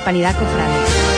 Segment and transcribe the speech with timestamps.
[0.00, 1.09] Hispanidad Cofrade.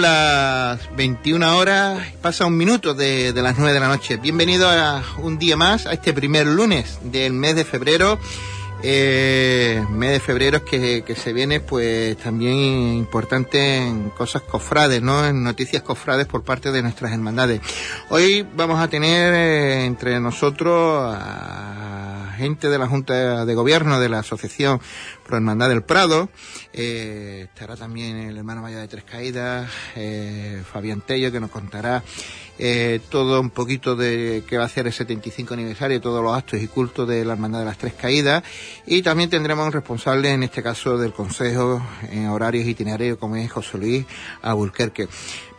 [0.00, 4.16] Las 21 horas, pasa un minuto de, las 9 de la noche.
[4.16, 8.18] Bienvenido a un día más, a este primer lunes del mes de febrero.
[8.82, 15.26] Eh, mes de febrero que, que se viene pues también importante en cosas cofrades, ¿no?
[15.26, 17.60] En noticias cofrades por parte de nuestras hermandades.
[18.08, 21.99] Hoy vamos a tener eh, entre nosotros a
[22.40, 24.80] gente de la Junta de Gobierno de la Asociación
[25.24, 26.28] Pro Hermandad del Prado,
[26.72, 32.02] eh, estará también el hermano mayor de Tres Caídas, eh, Fabián Tello, que nos contará
[32.58, 36.60] eh, todo un poquito de qué va a ser el 75 aniversario, todos los actos
[36.60, 38.42] y cultos de la Hermandad de las Tres Caídas.
[38.86, 43.50] Y también tendremos un responsable, en este caso del Consejo, en horarios itinerarios, como es
[43.50, 44.06] José Luis
[44.42, 45.08] Abulquerque.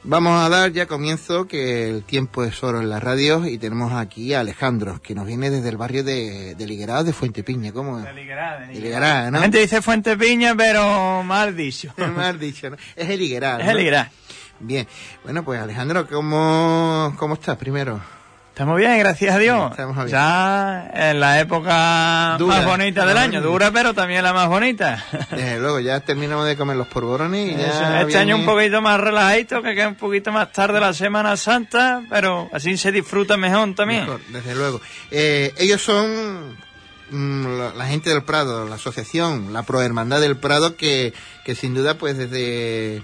[0.03, 3.93] Vamos a dar ya comienzo, que el tiempo es oro en la radio, y tenemos
[3.93, 7.71] aquí a Alejandro, que nos viene desde el barrio de, de Liguerá, de Fuente Piña.
[7.71, 8.05] ¿Cómo es?
[8.05, 9.25] De Liguerá, de Liguerá.
[9.29, 9.37] ¿no?
[9.37, 11.93] La gente dice Fuente Piña, pero mal dicho.
[12.15, 12.77] mal dicho, ¿no?
[12.95, 14.11] Es el Liguerá, Es el Liguerá.
[14.59, 14.87] Bien.
[15.23, 18.01] Bueno, pues Alejandro, ¿cómo, cómo estás primero?
[18.61, 19.71] Estamos bien, gracias a Dios.
[19.71, 20.09] Estamos bien.
[20.09, 22.57] Ya en la época Dura.
[22.57, 25.03] más bonita del año, dura pero también la más bonita.
[25.31, 28.79] Desde luego, ya terminamos de comer los polvorones y Eso, ya este año un poquito
[28.79, 33.35] más relajadito, que queda un poquito más tarde la Semana Santa, pero así se disfruta
[33.35, 34.01] mejor también.
[34.01, 34.79] Mejor, desde luego.
[35.09, 36.55] Eh, ellos son
[37.09, 41.15] mm, la gente del Prado, la asociación, la Prohermandad del Prado, que,
[41.45, 43.01] que sin duda, pues desde,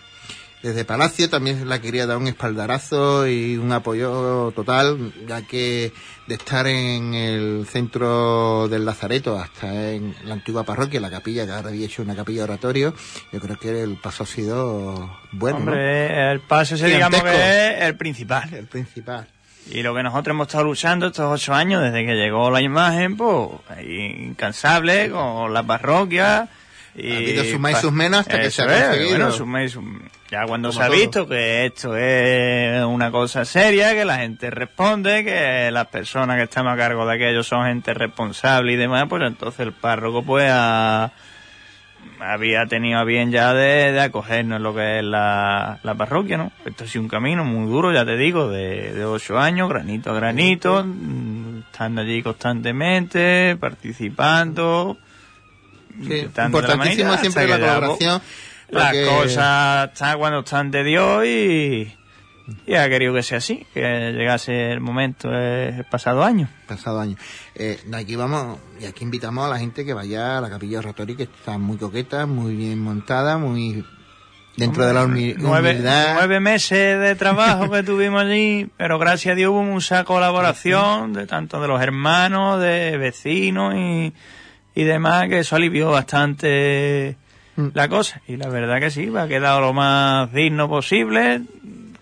[0.63, 5.93] desde Palacio también se la quería dar un espaldarazo y un apoyo total, ya que
[6.27, 11.51] de estar en el centro del Lazareto hasta en la antigua parroquia, la capilla, que
[11.51, 12.93] ahora había hecho una capilla oratorio,
[13.31, 15.65] yo creo que el paso ha sido bueno, ¿no?
[15.71, 18.53] Hombre, el paso ese digamos que es el principal.
[18.53, 19.27] El principal.
[19.69, 23.15] Y lo que nosotros hemos estado luchando estos ocho años, desde que llegó la imagen,
[23.17, 23.49] pues,
[23.85, 26.47] incansable, con la parroquia.
[26.95, 29.09] Y Ha habido sus más y sus menos hasta que se ha conseguido.
[29.17, 29.83] Bueno, sus más y sus-
[30.29, 30.97] Ya cuando Como se ha todo.
[30.97, 36.43] visto que esto es una cosa seria, que la gente responde, que las personas que
[36.43, 40.49] estamos a cargo de aquello son gente responsable y demás, pues entonces el párroco pues
[40.51, 41.11] ha-
[42.19, 46.51] había tenido a bien ya de, de acogernos lo que es la, la parroquia, ¿no?
[46.65, 50.11] Esto ha sido un camino muy duro, ya te digo, de, de ocho años, granito
[50.11, 54.97] a granito, mm, estando allí constantemente, participando.
[56.05, 58.21] Sí, la importantísimo manita siempre la colaboración.
[58.69, 61.95] Las cosas están cuando están de Dios y,
[62.65, 66.49] y ha querido que sea así, que llegase el momento el pasado año.
[66.67, 67.15] pasado año.
[67.55, 71.15] Eh, aquí vamos, y aquí invitamos a la gente que vaya a la capilla oratoria,
[71.15, 73.85] que está muy coqueta, muy bien montada, muy
[74.57, 75.35] dentro de la nueve,
[75.71, 76.15] humildad.
[76.15, 81.25] nueve meses de trabajo que tuvimos allí, pero gracias a Dios hubo mucha colaboración de
[81.25, 84.13] tanto de los hermanos, de vecinos y,
[84.75, 87.17] y demás, que eso alivió bastante
[87.57, 87.69] Mm.
[87.73, 88.21] la cosa.
[88.27, 91.41] Y la verdad que sí, ha quedado lo más digno posible,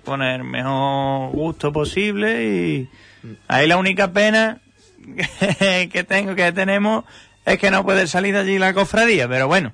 [0.03, 2.89] con el mejor gusto posible y
[3.47, 4.59] ahí la única pena
[5.91, 7.05] que, tengo, que tenemos
[7.45, 9.73] es que no puede salir de allí la cofradía, pero bueno.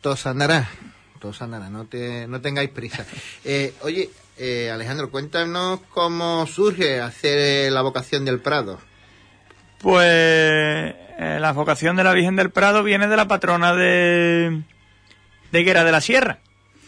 [0.00, 0.68] Todo andará,
[1.20, 3.06] todo andará, no, te, no tengáis prisa.
[3.44, 8.80] Eh, oye, eh, Alejandro, cuéntanos cómo surge hacer la vocación del Prado.
[9.78, 14.60] Pues eh, la vocación de la Virgen del Prado viene de la patrona de,
[15.52, 16.38] de Higuera de la Sierra,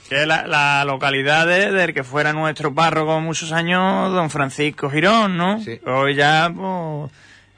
[0.09, 4.91] que es la, la localidad de- del que fuera nuestro párroco muchos años, don Francisco
[4.91, 5.61] Girón, ¿no?
[5.63, 5.81] Sí.
[5.87, 7.11] Hoy ya pues,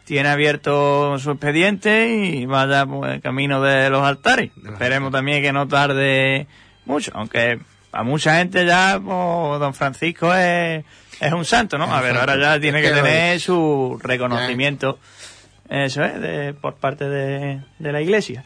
[0.04, 4.50] tiene abierto su expediente y vaya pues, camino de los altares.
[4.64, 6.46] Esperemos también que no tarde
[6.84, 7.58] mucho, aunque
[7.92, 10.84] a mucha gente ya pues, don Francisco es,
[11.20, 11.92] es un santo, ¿no?
[11.92, 14.98] A ver, ahora ya tiene que tener su reconocimiento.
[15.70, 18.44] Eso es, de- por parte de, de la iglesia.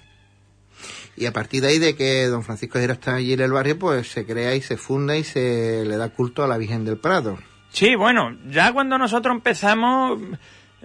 [1.16, 3.78] Y a partir de ahí, de que don Francisco Giro está allí en el barrio,
[3.78, 6.98] pues se crea y se funda y se le da culto a la Virgen del
[6.98, 7.38] Prado.
[7.70, 10.20] Sí, bueno, ya cuando nosotros empezamos,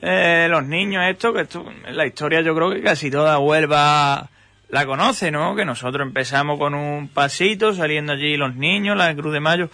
[0.01, 4.30] eh, los niños, esto, que esto, la historia yo creo que casi toda Huelva
[4.69, 5.56] la conoce, ¿no?
[5.56, 9.69] Que nosotros empezamos con un pasito, saliendo allí los niños, la Cruz de Mayo.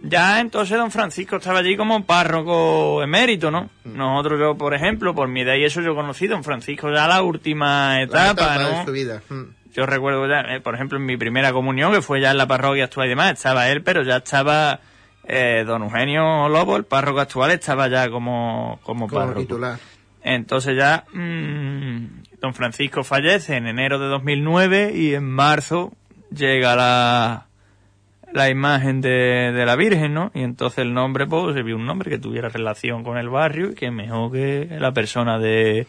[0.00, 3.68] Ya entonces don Francisco estaba allí como párroco emérito, ¿no?
[3.84, 3.96] Mm.
[3.96, 7.08] Nosotros, yo, por ejemplo, por mi edad y eso, yo conocí a don Francisco ya
[7.08, 8.78] la última etapa, La ¿no?
[8.78, 9.22] de su vida.
[9.28, 9.42] Mm.
[9.74, 12.46] Yo recuerdo ya, eh, por ejemplo, en mi primera comunión, que fue ya en la
[12.46, 14.80] parroquia actual y demás, estaba él, pero ya estaba
[15.24, 19.40] eh, don Eugenio Lobo, el párroco actual, estaba ya como, como, Como párroco.
[19.40, 19.78] titular.
[20.22, 25.92] Entonces ya mm, don Francisco fallece en enero de 2009 y en marzo
[26.32, 27.46] llega la,
[28.32, 30.30] la imagen de, de la Virgen, ¿no?
[30.34, 33.70] Y entonces el nombre, pues, se vio un nombre que tuviera relación con el barrio
[33.70, 35.86] y que mejor que la persona de,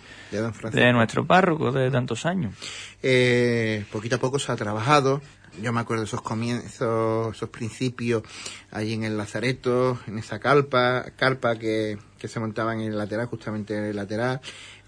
[0.71, 2.55] de nuestro párroco de tantos años.
[3.01, 5.21] Eh, poquito a poco se ha trabajado.
[5.61, 8.23] Yo me acuerdo esos comienzos, esos principios
[8.71, 13.27] allí en el Lazareto, en esa calpa, carpa que, que se montaba en el lateral,
[13.27, 14.41] justamente en el lateral.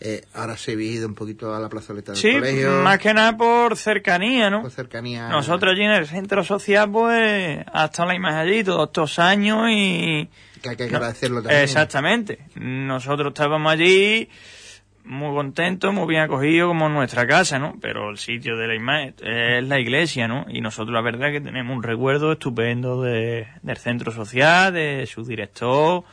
[0.03, 2.81] Eh, ahora se ha ido un poquito a la plazoleta del Sí, colegio.
[2.81, 4.62] más que nada por cercanía, ¿no?
[4.63, 5.29] por cercanía.
[5.29, 9.68] Nosotros allí en el centro social, pues, ha estado la imagen allí todos estos años
[9.69, 10.27] y...
[10.62, 11.62] Que hay que No, agradecerlo también.
[11.63, 12.39] Exactamente.
[12.56, 14.27] Nosotros estábamos allí
[15.06, 17.75] muy contentos, muy bien acogidos como nuestra casa, ¿no?
[17.81, 20.45] Pero el sitio de la imagen es la iglesia, ¿no?
[20.50, 25.24] Y nosotros la verdad que tenemos un recuerdo estupendo de, del centro social, de su
[25.24, 26.03] director,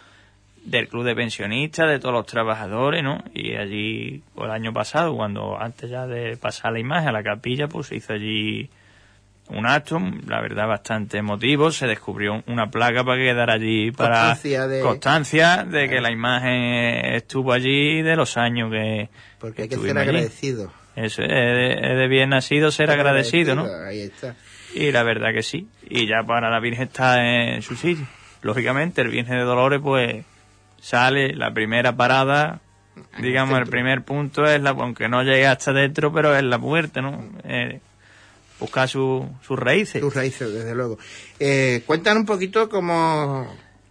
[0.64, 3.23] del club de pensionistas, de todos los trabajadores, ¿no?
[3.35, 7.69] Y allí, el año pasado, cuando antes ya de pasar la imagen a la capilla,
[7.69, 8.69] pues se hizo allí
[9.50, 11.70] un acto, la verdad, bastante emotivo.
[11.70, 17.04] Se descubrió una placa para quedar allí para Constancia de- constancia de que la imagen
[17.14, 19.08] estuvo allí de los años que
[19.38, 20.08] Porque hay que ser allí.
[20.10, 20.72] agradecido.
[20.96, 23.66] Eso es de, bien nacido ser agradecido, ¿no?
[23.86, 24.34] Ahí está.
[24.74, 25.68] Y la verdad que sí.
[25.88, 28.04] Y ya para la Virgen está en su sitio.
[28.42, 30.24] Lógicamente, el Virgen de Dolores, pues,
[30.80, 32.60] sale la primera parada,
[33.20, 37.00] digamos, el primer punto es la, aunque no llegue hasta dentro, pero es la puerta,
[37.00, 37.24] ¿no?
[37.44, 37.80] Eh,
[38.58, 40.00] buscar su- sus raíces.
[40.00, 40.99] Tus raíces, desde luego.
[41.38, 43.46] Eh, cuéntanos un poquito cómo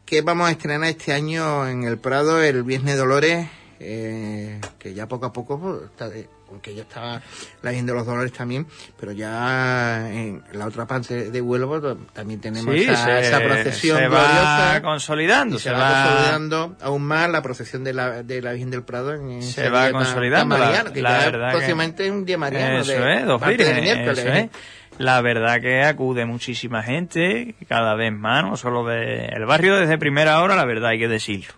[0.06, 3.48] qué vamos a estrenar este año en el Prado, el Viernes Dolores,
[3.80, 7.22] eh, que ya poco a poco, pues, está de- aunque ya estaba
[7.62, 8.66] la Virgen de los Dolores también,
[8.98, 13.40] pero ya en la otra parte de Huelva pues, también tenemos Sí, esa, se, esa
[13.42, 14.74] procesión se gloriosa.
[14.74, 18.52] va consolidando, se, se va va consolidando aún más la procesión de la, de la
[18.54, 22.24] Virgen del Prado en Se va tan- consolidando, tan mariano, que la próximamente es un
[22.26, 24.50] día mariano Eso de, es, dos del miércoles, ¿eh?
[24.54, 24.60] es.
[25.00, 29.26] La verdad que acude muchísima gente, cada vez más, no solo de...
[29.28, 31.54] El barrio desde primera hora, la verdad hay que decirlo.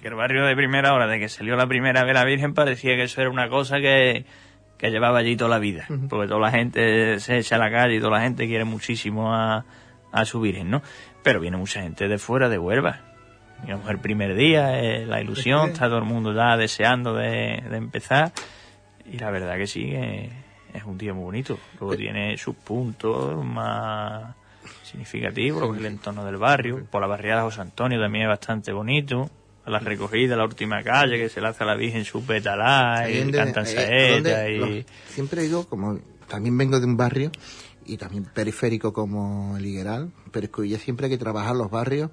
[0.00, 2.94] Que el barrio de primera hora, de que salió la primera vez la Virgen, parecía
[2.96, 4.24] que eso era una cosa que,
[4.76, 5.86] que llevaba allí toda la vida.
[6.08, 9.34] Porque toda la gente se echa a la calle y toda la gente quiere muchísimo
[9.34, 9.64] a,
[10.12, 10.82] a su Virgen, ¿no?
[11.24, 13.00] Pero viene mucha gente de fuera, de Huelva.
[13.62, 15.72] Digamos, el primer día, eh, la ilusión, Sí.
[15.72, 18.30] está todo el mundo ya deseando de, de empezar.
[19.04, 20.30] Y la verdad que sí, que
[20.74, 21.58] es un día muy bonito.
[21.80, 24.36] Luego tiene sus puntos más
[24.84, 26.84] significativos, lo que es el entorno del barrio.
[26.88, 29.28] Por la barriada José Antonio también es bastante bonito.
[29.68, 33.04] A la recogida, la última calle, que se le hace a la Virgen su petalá,
[33.10, 33.66] y cantan
[34.14, 34.58] donde y...
[34.58, 34.84] los-
[35.14, 37.30] siempre digo, como también vengo de un barrio
[37.84, 41.70] y también periférico como el Higueral, pero es que ya siempre hay que trabajar los
[41.70, 42.10] barrios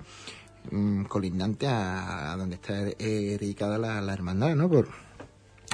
[0.70, 4.70] mm, colindantes a, a donde está dedicada la, la hermandad, ¿no?
[4.70, 4.90] Por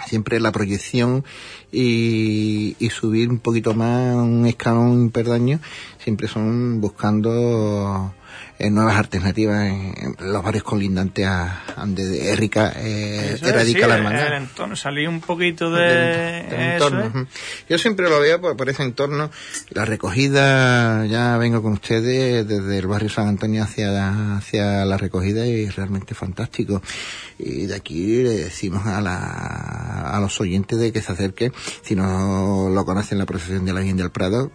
[0.08, 1.24] siempre la proyección
[1.72, 5.60] y, y subir un poquito más un escalón un perdaño
[6.00, 8.14] siempre son buscando
[8.62, 13.68] eh, nuevas alternativas en, en los barrios colindantes a, a donde Erika eh, Eso es,
[13.68, 15.84] sí, la hermandad el entorno, salí un poquito de...
[16.50, 17.08] del entorno.
[17.08, 17.28] ujú.
[17.70, 19.32] Yo siempre lo veo por, por ese entorno.
[19.70, 25.46] La recogida, ya vengo con ustedes desde el barrio San Antonio hacia, hacia la recogida
[25.48, 26.82] y es realmente fantástico.
[27.40, 31.52] Y de aquí le decimos a, la, a los oyentes de que se acerquen,
[31.82, 34.52] si no lo conocen la procesión de la Virgen del Prado,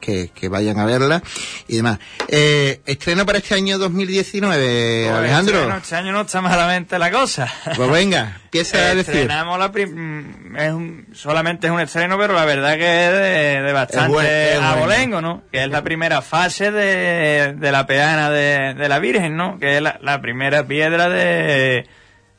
[0.00, 1.22] que, que vayan a verla
[1.68, 1.98] y demás.
[2.28, 5.56] Eh, estreno para este año 2019, Pues Alejandro.
[5.58, 7.52] Este año, este año no está malamente la cosa.
[7.76, 9.14] Pues venga, empieza a decir.
[9.14, 13.62] Estrenamos la prim- es un- solamente es un estreno, pero la verdad que es de,
[13.62, 14.68] de bastante Es buen- es bueno.
[14.68, 15.42] abolengo, ¿no?
[15.52, 19.58] Que es la primera fase de, de la peana de, de la Virgen, ¿no?
[19.58, 21.86] Que es la, la primera piedra de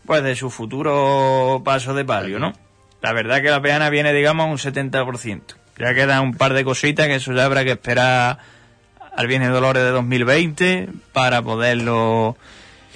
[0.06, 2.53] pues de su futuro paso de palio, ¿no?
[3.01, 5.41] La verdad que la peana viene, digamos, a un 70%.
[5.80, 8.38] Ya quedan un par de cositas que eso ya habrá que esperar
[9.16, 12.38] al Viernes Dolores de 2020 para poderlo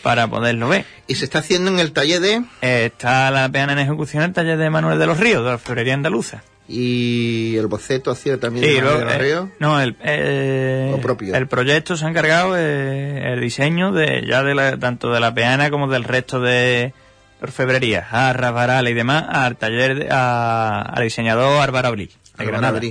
[0.04, 0.86] para poderlo ver.
[1.08, 2.44] Y se está haciendo en el taller de...
[2.62, 5.50] Eh, está la peana en ejecución en el taller de Manuel de los Ríos, de
[5.52, 6.44] la Florería Andaluza.
[6.68, 9.50] Y el boceto ha sido también Sí, de Manuel de los eh, Ríos.
[9.60, 11.34] no, el, eh, propio.
[11.36, 15.72] el proyecto se ha encargado el diseño de ya de la, tanto de la peana
[15.72, 16.94] como del resto de
[17.42, 22.12] orfebrerías, jarras, varales y demás, al taller, de- a- al diseñador Álvaro Abril.
[22.38, 22.82] Granada.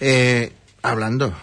[0.00, 1.34] Eh, hablando,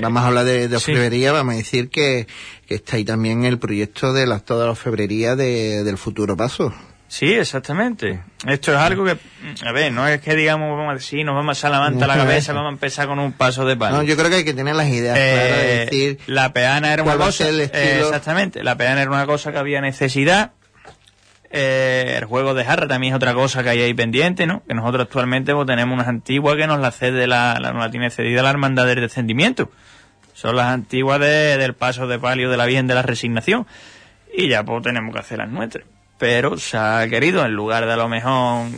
[0.00, 2.26] vamos a hablar de, de orfebrería, vamos a decir que,
[2.66, 6.72] que, está ahí también el proyecto de las toda la orfebrería de, del futuro paso.
[7.08, 8.22] Sí, exactamente.
[8.46, 9.18] Esto es algo que,
[9.66, 12.08] a ver, no es que digamos, vamos a decir, nos vamos a la manta a
[12.08, 13.98] la cabeza, vamos a empezar con un paso de palo.
[13.98, 16.90] No, yo creo que hay que tener las ideas claras de Eh, decir la peana
[16.94, 20.52] era una cosa, exactamente, la peana era una cosa que había necesidad.
[21.54, 24.62] Eh, el juego de jarra también es otra cosa que hay ahí pendiente, ¿no?
[24.66, 27.90] Que nosotros actualmente pues, tenemos unas antiguas que nos la cede la, la- nos la
[27.90, 29.70] tiene cedida la hermandad del descendimiento.
[30.32, 33.66] Son las antiguas de- del paso de palio de la Virgen de la Resignación.
[34.34, 35.84] Y ya pues tenemos que hacer las nuestras.
[36.18, 38.68] Pero se ha querido, en lugar de a lo mejor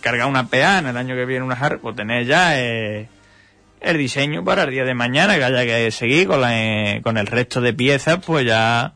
[0.00, 3.08] cargar una peana el año que viene una jarra, pues tener ya eh,
[3.80, 7.18] el diseño para el día de mañana, que haya que seguir con, la, eh, con
[7.18, 8.92] el resto de piezas, pues ya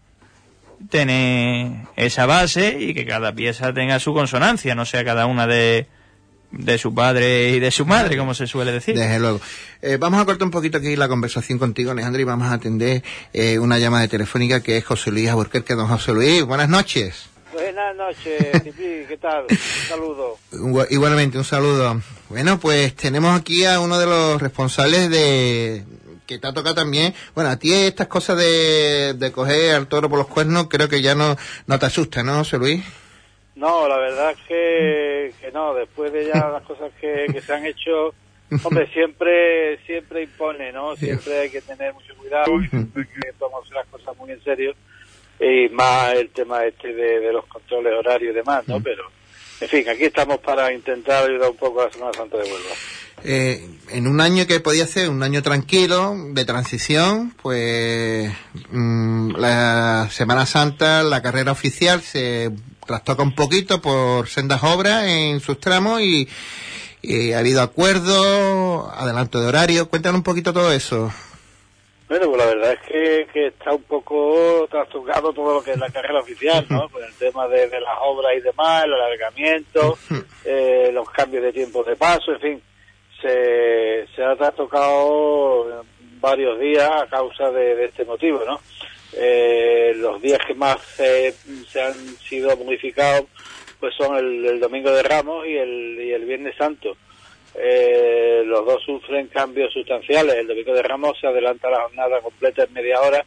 [0.90, 5.86] tener esa base y que cada pieza tenga su consonancia, no sea cada una de,
[6.52, 8.94] de su padre y de su madre, como se suele decir.
[8.96, 9.40] Desde luego.
[9.82, 13.02] Eh, vamos a cortar un poquito aquí la conversación contigo, Alejandro, y vamos a atender
[13.32, 15.74] eh, una llamada telefónica que es José Luis Alburquerque.
[15.74, 17.26] Don José Luis, buenas noches.
[17.52, 18.36] Buenas noches,
[19.08, 19.44] ¿qué tal?
[19.48, 19.56] Un
[19.88, 20.36] saludo.
[20.52, 22.02] Igual- Igualmente, un saludo.
[22.28, 25.84] Bueno, pues tenemos aquí a uno de los responsables de
[26.26, 27.14] que te ha tocado también.
[27.34, 31.00] Bueno, a ti estas cosas de, de coger al toro por los cuernos creo que
[31.00, 32.84] ya no, no te asusta, ¿no, José Luis?
[33.54, 37.54] No, la verdad es que, que no, después de ya las cosas que, que se
[37.54, 38.12] han hecho,
[38.62, 40.94] hombre, siempre siempre impone, ¿no?
[40.94, 44.44] Siempre hay que tener mucho cuidado, y siempre hay que tomarse las cosas muy en
[44.44, 44.74] serio,
[45.40, 48.78] y más el tema este de, de los controles horarios y demás, ¿no?
[48.82, 49.04] Pero,
[49.62, 52.74] en fin, aquí estamos para intentar ayudar un poco a la Semana Santa de Huelva.
[53.28, 58.32] Eh, en un año que podía ser un año tranquilo, de transición, pues
[58.70, 62.52] mm, la Semana Santa, la carrera oficial se
[62.86, 66.28] trastoca un poquito por sendas obras en sus tramos y,
[67.02, 69.88] y ha habido acuerdos, adelanto de horario.
[69.88, 71.12] Cuéntanos un poquito todo eso.
[72.08, 75.78] Bueno, pues la verdad es que, que está un poco trastocado todo lo que es
[75.78, 76.88] la carrera oficial, ¿no?
[76.90, 79.98] Con el tema de, de las obras y demás, el alargamiento,
[80.44, 82.62] eh, los cambios de tiempo de paso, en fin,
[83.20, 85.84] se, se ha trastocado
[86.20, 88.60] varios días a causa de, este motivo, ¿no?
[89.12, 91.32] Eh, los días que más eh,
[91.68, 93.24] se han sido modificados
[93.80, 96.96] pues son el, el Domingo de Ramos y el, y el Viernes Santo.
[97.54, 100.34] Eh, los dos sufren cambios sustanciales.
[100.36, 103.24] El Domingo de Ramos se adelanta la jornada completa en media hora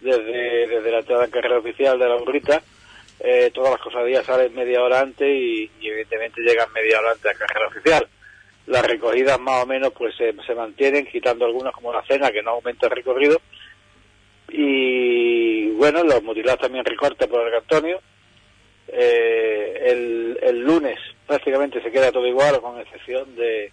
[0.00, 2.62] desde, desde la entrada en carrera oficial de la burrita.
[3.20, 7.30] Eh, todas las cofradías salen media hora antes y, y evidentemente llegan media hora antes
[7.30, 8.08] a carrera oficial.
[8.70, 12.40] Las recogidas más o menos pues se, se mantienen, quitando algunas como la cena que
[12.40, 13.40] no aumenta el recorrido.
[14.48, 18.00] Y bueno, los mutilados también recortan por el Antonio.
[18.86, 23.72] Eh, el, el lunes prácticamente se queda todo igual, con excepción de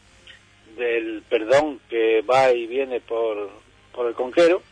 [0.77, 3.51] del perdón que va y viene por,
[3.93, 4.63] por el conquero.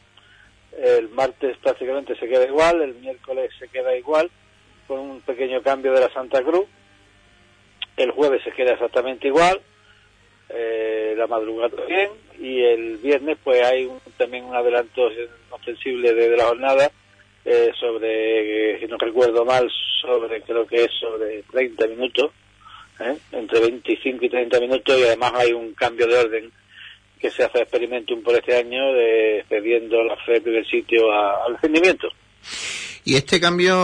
[0.75, 4.31] El martes prácticamente se queda igual, el miércoles se queda igual,
[4.87, 6.65] con un pequeño cambio de la Santa Cruz.
[7.95, 9.61] El jueves se queda exactamente igual,
[10.49, 12.09] eh, la madrugada también,
[12.39, 15.09] y el viernes pues hay un- también un adelanto
[15.49, 16.91] ostensible de, de la jornada
[17.45, 19.69] eh, sobre, eh, si no recuerdo mal,
[20.01, 22.31] sobre, creo que es sobre 30 minutos,
[22.99, 23.15] ¿eh?
[23.31, 26.51] entre 25 y 30 minutos, y además hay un cambio de orden
[27.19, 31.57] que se hace experimentum por este año, de, cediendo la fe del sitio a- al
[31.61, 32.07] rendimiento.
[33.03, 33.75] Y este cambio,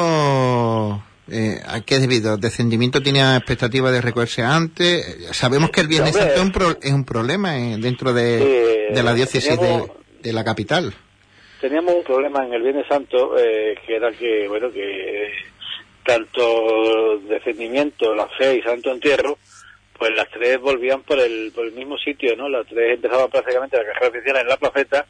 [1.30, 2.38] eh, ¿a qué es debido?
[2.38, 5.28] ¿Descendimiento tenía expectativa de recogerse antes?
[5.36, 6.16] Sabemos que el Viernes.
[6.16, 8.40] Santo es un, pro- es un problema eh, dentro de,
[8.90, 10.94] Sí, de la diócesis de, teníamos- de la capital.
[11.62, 15.32] teníamos un problema en el Viernes Santo eh, que era que bueno que eh,
[16.06, 19.38] tanto descendimiento la fe y santo entierro
[19.98, 23.78] pues las tres volvían por el por el mismo sitio no las tres empezaban prácticamente
[23.78, 25.06] la carrera oficial en la placeta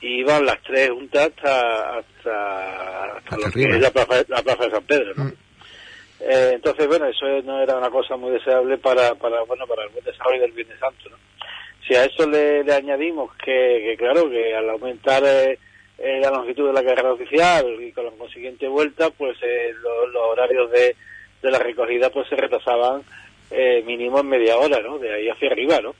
[0.00, 4.70] iban las tres juntas hasta hasta, hasta Hasta que es la plaza, la plaza de
[4.70, 5.32] San Pedro no Mm.
[6.20, 9.90] Eh, entonces bueno eso no era una cosa muy deseable para para bueno para el
[9.90, 11.16] buen desarrollo del Viernes Santo no
[11.86, 15.58] si a eso le, le añadimos que, que, claro, que al aumentar eh,
[15.98, 20.06] eh, la longitud de la carrera oficial y con la consiguiente vuelta, pues eh, lo-
[20.06, 20.96] los horarios de,
[21.42, 23.02] de la recogida pues se retrasaban
[23.50, 24.98] eh, mínimo en media hora, ¿no?
[24.98, 25.94] De ahí hacia arriba, ¿no?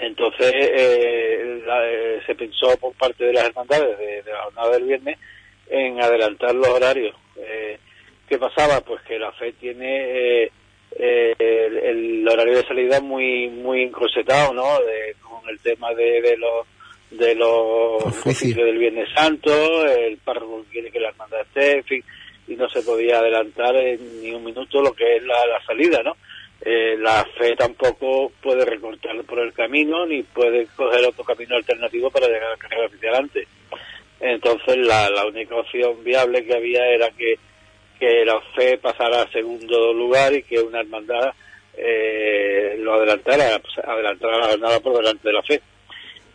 [0.00, 4.70] Entonces eh, la- eh, se pensó por parte de las hermandades de, de la jornada
[4.70, 5.18] del viernes
[5.70, 7.14] en adelantar los horarios.
[7.38, 7.78] Eh,
[8.28, 8.80] ¿Qué pasaba?
[8.82, 10.50] Pues que la fe tiene eh,
[10.98, 14.78] eh, el, el horario de salida muy muy encorsetado, ¿no?
[14.80, 16.66] De- con el tema de, de los
[17.10, 18.30] de los Oficio.
[18.30, 22.04] oficios del Viernes Santo, el párroco quiere que la hermandad esté, en fin,
[22.48, 26.02] y no se podía adelantar en ni un minuto lo que es la, la salida,
[26.02, 26.16] ¿no?
[26.64, 32.08] Eh, la fe tampoco puede recortar por el camino ni puede coger otro camino alternativo
[32.08, 33.48] para llegar a la carrera oficial antes.
[34.20, 37.34] Entonces la, la única opción viable que había era que,
[37.98, 41.32] que la fe pasara a segundo lugar y que una hermandad
[41.76, 45.60] eh, lo adelantara, pues, adelantara la jornada por delante de la fe.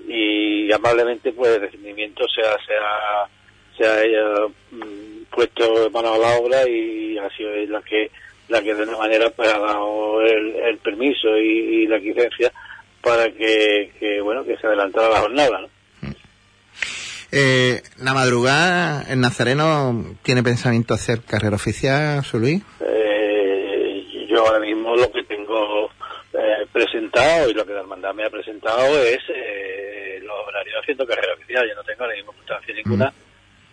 [0.10, 3.30] Y amablemente pues el rendimiento se ha, se ha,
[3.78, 8.12] se ha eh, mm, puesto mano a la obra y ha sido la que
[8.48, 12.52] la que de una manera pues, ha dado el, el permiso y, y la licencia
[13.02, 15.68] para que, que, bueno que se adelantara la jornada ¿no?
[17.32, 22.64] Eh, la madrugada, el Nazareno tiene pensamiento hacer carrera oficial, José Luis.
[22.80, 25.90] Eh, yo ahora mismo lo que tengo
[26.34, 31.06] eh, presentado y lo que la hermandad me ha presentado es eh, los horarios haciendo
[31.06, 31.68] carrera oficial.
[31.68, 33.14] Yo no tengo ninguna constancia ninguna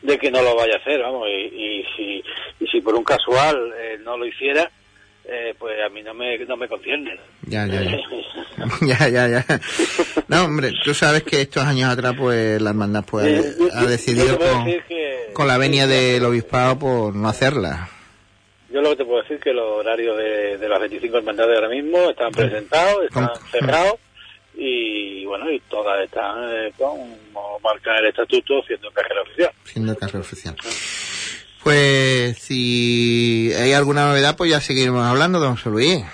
[0.05, 1.27] de que no lo vaya a hacer, vamos.
[1.29, 1.43] Y,
[1.81, 2.25] y si,
[2.61, 4.71] y si por un casual eh, no lo hiciera,
[5.25, 7.19] eh, pues a mí no me, no me concierne.
[7.47, 7.99] Ya, ya, ya.
[8.87, 9.61] ya, ya, ya.
[10.29, 14.65] No, hombre, tú sabes que estos años atrás, pues la hermandad pues, ha decidido con,
[14.67, 17.89] decir que- con la venia del obispado por no hacerla.
[18.71, 21.55] Yo lo que te puedo decir es que los horarios de, de las 25 hermandades
[21.57, 23.95] ahora mismo están presentados, están cerrados
[24.57, 29.51] y bueno, y todas están eh, como marcan el estatuto siendo carrera oficial.
[29.65, 30.57] siendo carrera oficial.
[31.63, 36.05] Pues si hay alguna novedad, pues ya seguiremos hablando, don José Luis.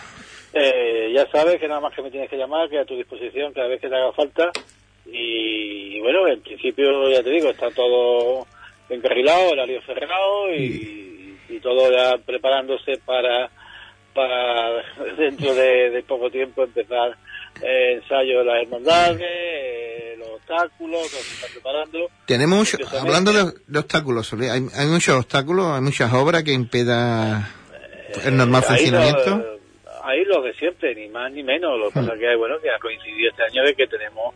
[0.52, 3.52] Eh, ya sabes que nada más que me tienes que llamar, que a tu disposición
[3.52, 4.50] cada vez que te haga falta.
[5.06, 8.46] Y, bueno, en principio, ya te digo, está todo
[8.88, 13.50] encarrilado, horario cerrado y, y todo ya preparándose para,
[14.14, 14.82] para
[15.18, 17.16] dentro de, de poco tiempo empezar
[17.62, 22.08] eh, ensayo de las hermandades, eh, los obstáculos, que se están preparando.
[22.26, 27.48] Tenemos mucho, hablando de, de obstáculos, hay, hay muchos obstáculos, hay muchas obras que impida
[28.24, 29.36] el normal Eh, funcionamiento.
[29.36, 29.60] lo-
[30.04, 31.78] ahí lo de siempre, ni más ni menos.
[31.78, 34.34] Lo que pasa que, bueno, que ha coincidido este año de que tenemos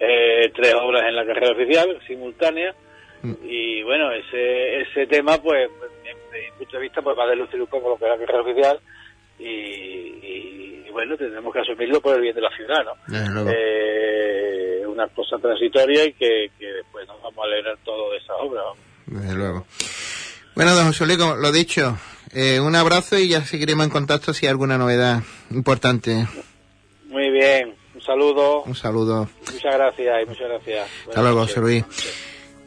[0.00, 2.74] eh, tres obras en la carrera oficial simultáneas
[3.22, 3.32] Mm.
[3.48, 5.70] y bueno, ese ese tema, pues,
[6.02, 8.18] desde mi punto de vista, pues va a delucir un poco lo que es la
[8.18, 8.78] carrera oficial
[9.38, 13.50] y, y, bueno, tendremos que asumirlo por el bien de la ciudad, ¿no?
[13.50, 18.34] Eh, una cosa transitoria y que, que después nos vamos a alegrar todo de esa
[18.36, 18.62] obra.
[19.06, 19.66] Desde luego.
[20.54, 21.98] Bueno, don José Luis, como lo dicho,
[22.32, 26.28] eh, un abrazo y ya seguiremos en contacto si hay alguna novedad importante.
[27.08, 29.28] Muy bien, un saludo, Un saludo.
[29.52, 30.88] muchas gracias y muchas gracias.
[31.08, 31.84] Hasta luego, José Luis.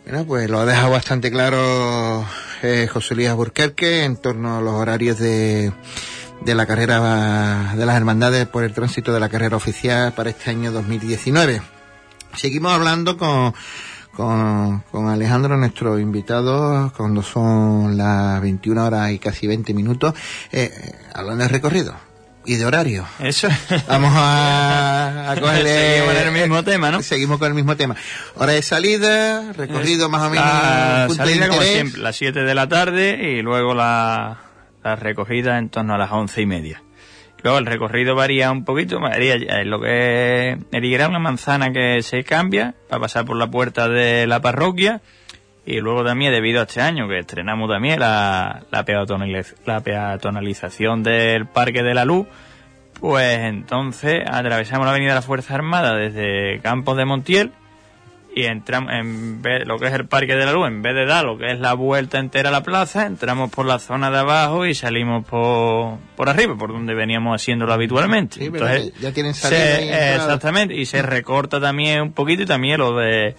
[0.04, 2.26] Bueno, pues lo ha dejado bastante claro
[2.62, 5.72] eh, José Luis Alburquerque en torno a los horarios de,
[6.42, 10.50] de la carrera de las hermandades por el tránsito de la carrera oficial para este
[10.52, 11.62] año 2019.
[12.36, 13.54] Seguimos hablando con,
[14.14, 20.14] con, con Alejandro, nuestro invitado, cuando son las 21 horas y casi 20 minutos,
[20.52, 20.72] eh,
[21.14, 21.96] hablando de recorrido
[22.46, 23.06] y de horario.
[23.20, 23.50] Eso.
[23.88, 27.04] Vamos a, a en el mismo tema, ¿no?
[27.04, 27.96] Seguimos con el mismo tema.
[28.36, 30.46] Hora de salida, recorrido más o menos.
[30.46, 34.47] La punto de salida como siempre, las 7 de la tarde y luego la,
[34.96, 36.82] recogida en torno a las once y media.
[37.44, 42.24] Luego el recorrido varía un poquito, varía eh, lo que es una manzana que se
[42.24, 45.02] cambia para pasar por la puerta de la parroquia
[45.66, 51.04] y luego también debido a este año que estrenamos también la, la, peatonaliz- la peatonalización
[51.04, 52.26] del Parque de la Luz,
[53.00, 57.52] pues entonces atravesamos la Avenida de la Fuerza Armada desde Campos de Montiel
[58.40, 61.06] y entramos en vez, lo que es el Parque de la Luz, en vez de
[61.06, 64.20] dar lo que es la vuelta entera a la plaza, entramos por la zona de
[64.20, 68.36] abajo y salimos por, por arriba, por donde veníamos haciéndolo habitualmente.
[68.40, 70.16] Sí, pero Entonces, ya tienen se- salida y entrada.
[70.16, 73.36] exactamente, y se recorta también un poquito y también lo de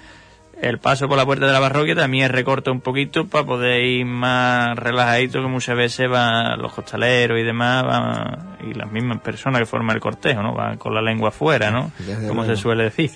[0.60, 4.04] el paso por la puerta de la parroquia también recorta un poquito para poder ir
[4.06, 9.60] más relajadito que muchas veces van los costaleros y demás van, y las mismas personas
[9.60, 10.54] que forman el cortejo, ¿no?
[10.54, 11.92] Van con la lengua afuera, ¿no?
[11.98, 12.56] Desde Como luego.
[12.56, 13.10] se suele decir.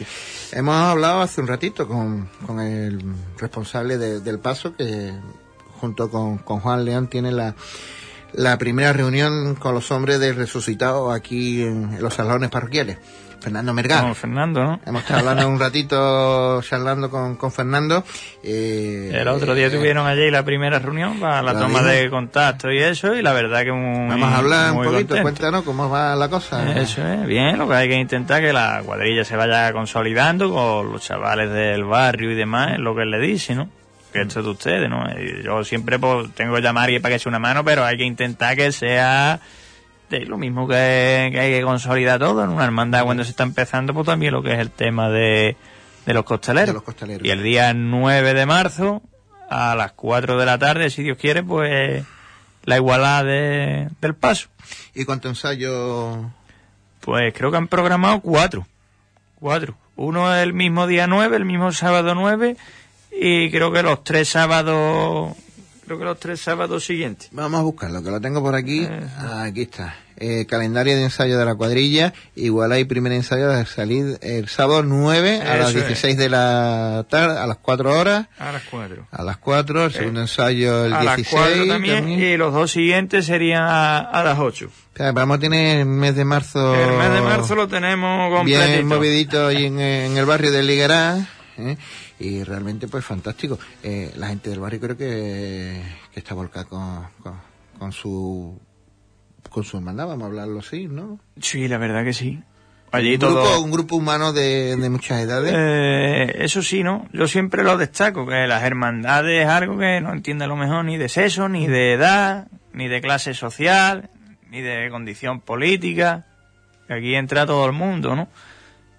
[0.52, 3.02] Hemos hablado hace un ratito con, con el
[3.38, 5.12] responsable de- del paso que
[5.80, 7.56] junto con, con Juan León tiene la,
[8.34, 12.98] la primera reunión con los hombres del resucitado aquí en, en los salones parroquiales.
[13.42, 14.02] Fernando Mergal.
[14.02, 14.80] Con Fernando, ¿no?
[14.86, 18.04] Hemos estado hablando un ratito, charlando con, con Fernando.
[18.42, 22.70] eh, El otro día eh, tuvieron allí la primera reunión para la toma de contacto
[22.70, 25.22] y eso, y la verdad que muy, Vamos a hablar un poquito, contento.
[25.22, 26.78] cuéntanos cómo va la cosa.
[26.80, 30.92] Eso es, bien, lo que hay que intentar que la cuadrilla se vaya consolidando con
[30.92, 33.68] los chavales del barrio y demás, es lo que él le dice, ¿no?
[34.12, 35.04] Que esto es de ustedes, ¿no?
[35.42, 37.96] Yo siempre pues, tengo que llamar a alguien para que eche una mano, pero hay
[37.96, 39.40] que intentar que sea
[40.20, 43.94] lo mismo que, que hay que consolidar todo en una hermandad cuando se está empezando,
[43.94, 45.56] pues también lo que es el tema de,
[46.06, 46.68] de los costaleros.
[46.68, 47.26] De los costaleros.
[47.26, 49.02] Y el día 9 de marzo,
[49.48, 52.04] a las 4 de la tarde, si Dios quiere, pues
[52.64, 54.48] la igualdad de, del paso.
[54.94, 56.30] ¿Y cuánto ensayo?
[57.00, 58.66] Pues creo que han programado cuatro.
[59.40, 59.76] Cuatro.
[59.96, 62.56] Uno el mismo día 9, el mismo sábado 9
[63.12, 65.36] y creo que los tres sábados
[65.92, 67.28] creo que los tres sábados siguientes.
[67.32, 68.88] Vamos a buscarlo, que lo tengo por aquí.
[69.18, 69.94] aquí está.
[70.16, 72.14] Eh, calendario de ensayo de la cuadrilla.
[72.36, 77.38] Igual hay primer ensayo de salir el sábado 9 a las 16 de la tarde,
[77.38, 78.26] a las 4 horas.
[78.38, 79.06] A las 4.
[79.10, 81.32] A las 4, el segundo ensayo el a 16.
[81.32, 84.66] Las 4 también, Y los dos siguientes serían a, las 8.
[84.66, 86.74] O sea, vamos a tener el mes de marzo.
[86.74, 88.66] El mes de marzo lo tenemos completito.
[88.66, 91.26] Bien movidito ahí en, en el barrio de Liguerá.
[91.58, 91.76] ¿eh?
[92.22, 93.58] Y realmente pues fantástico.
[93.82, 95.82] Eh, la gente del barrio creo que,
[96.12, 97.08] que está volcada con,
[97.78, 98.58] con, su
[99.50, 101.18] con su hermandad, vamos a hablarlo así, ¿no?
[101.40, 102.40] Sí, la verdad que sí.
[102.92, 103.42] Allí un, todo...
[103.42, 105.52] grupo, un grupo humano de, de muchas edades.
[105.56, 107.08] Eh, eso sí, ¿no?
[107.12, 110.98] Yo siempre lo destaco, que las hermandades es algo que no entiende lo mejor ni
[110.98, 114.10] de sexo, ni de edad, ni de clase social,
[114.50, 116.26] ni de condición política.
[116.88, 118.28] Aquí entra todo el mundo, ¿no?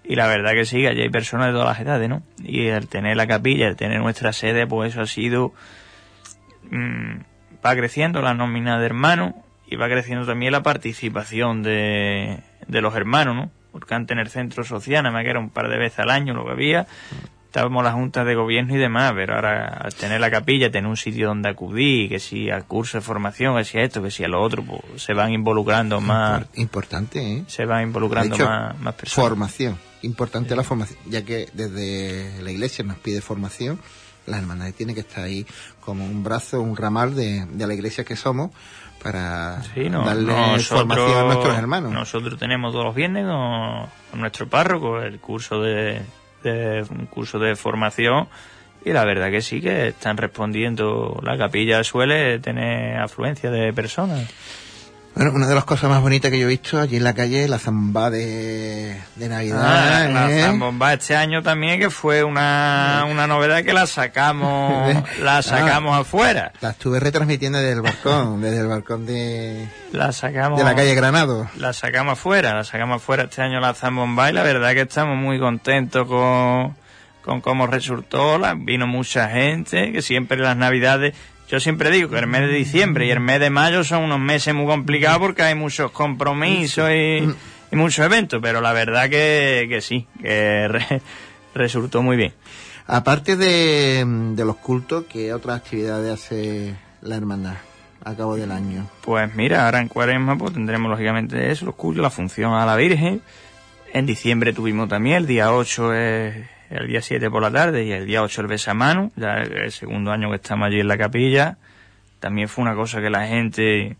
[0.04, 2.22] Y la verdad que sí, allí hay personas de todas las edades, ¿no?
[2.42, 5.52] Y el tener la capilla, el tener nuestra sede, pues eso ha sido...
[6.70, 7.20] Mmm,
[7.64, 9.34] va creciendo la nómina de hermanos
[9.66, 13.50] y va creciendo también la participación de, de los hermanos, ¿no?
[13.72, 16.10] Porque antes en el centro social, nada más que era un par de veces al
[16.10, 16.86] año lo que había,
[17.54, 20.96] estábamos las juntas de gobierno y demás, pero ahora al tener la capilla, tener un
[20.96, 24.24] sitio donde acudir, que si al curso de formación, que si a esto, que si
[24.24, 26.46] a lo otro, pues se van involucrando más.
[26.54, 27.44] Importante, ¿eh?
[27.46, 29.28] Se van involucrando más, más personas.
[29.28, 33.78] Formación importante la formación, ya que desde la iglesia nos pide formación,
[34.26, 35.46] las hermandades tienen que estar ahí
[35.80, 38.50] como un brazo, un ramal de, la iglesia que somos
[39.02, 39.62] para
[40.04, 41.92] darle formación a nuestros hermanos.
[41.92, 46.02] Nosotros tenemos todos los viernes con, nuestro párroco el curso de,
[46.44, 48.28] un curso de formación
[48.84, 51.18] y la verdad que sí que están respondiendo.
[51.22, 54.28] La capilla suele tener afluencia de personas.
[55.14, 57.46] Bueno, una de las cosas más bonitas que yo he visto allí en la calle,
[57.46, 59.60] la zamba de, Navidad.
[59.62, 60.42] Ah, la ¿eh?
[60.42, 65.42] zambomba este año también, que fue una, una novedad que la sacamos, la ah.
[65.42, 66.52] sacamos afuera.
[66.60, 70.96] La estuve retransmitiendo desde el balcón, desde el balcón de, la sacamos, de la calle
[70.96, 71.48] Granado.
[71.58, 75.16] La sacamos afuera, la sacamos afuera este año la zambomba y la verdad que estamos
[75.16, 76.74] muy contentos con,
[77.22, 81.14] con cómo resultó, la, vino mucha gente, que siempre en las navidades
[81.48, 84.20] yo siempre digo que el mes de diciembre y el mes de mayo son unos
[84.20, 87.28] meses muy complicados porque hay muchos compromisos y,
[87.72, 91.00] muchos eventos, pero la verdad que, que sí, que
[91.54, 92.32] resultó muy bien.
[92.86, 94.04] Aparte de,
[94.36, 97.54] los cultos, ¿qué otras actividades hace la hermandad
[98.04, 98.86] a cabo del año?
[99.00, 102.76] Pues mira, ahora en cuaresma pues tendremos lógicamente eso, los cultos, la función a la
[102.76, 103.22] Virgen.
[103.92, 107.92] En diciembre tuvimos también, el día 8 es el día 7 por la tarde y
[107.92, 111.56] el día 8 el besamano, ya el segundo año que estamos allí en la capilla.
[112.20, 113.96] También fue una cosa que la gente,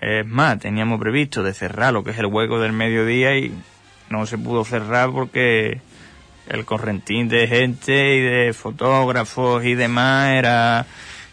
[0.00, 3.52] es más, teníamos previsto de cerrar lo que es el hueco del mediodía y
[4.10, 5.80] no se pudo cerrar porque
[6.48, 10.86] el correntín de gente y de fotógrafos y demás era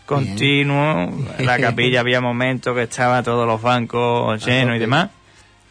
[0.05, 1.11] continuo.
[1.37, 5.09] En la capilla había momentos que estaba todos los bancos llenos y demás.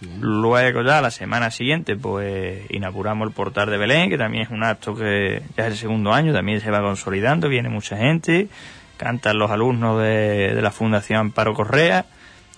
[0.01, 4.63] Luego ya la semana siguiente pues inauguramos el portal de Belén, que también es un
[4.63, 8.49] acto que ya es el segundo año, también se va consolidando, viene mucha gente,
[8.97, 12.07] cantan los alumnos de, la Fundación Amparo Correa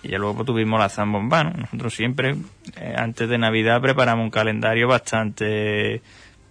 [0.03, 1.45] y ya luego tuvimos la zambomba.
[1.45, 2.37] Nosotros siempre
[2.77, 6.03] eh, antes de Navidad preparamos un calendario bastante,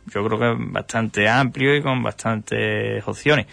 [0.07, 3.45] yo creo que bastante amplio y con bastantes opciones.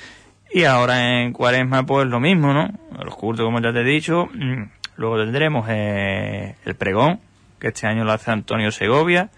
[0.51, 2.70] Y ahora en Cuaresma pues lo mismo, ¿no?
[3.05, 4.62] Los cultos como ya te he dicho, mm,
[4.96, 7.20] luego tendremos eh, el pregón,
[7.59, 9.31] que este año lo hace Antonio Segovia.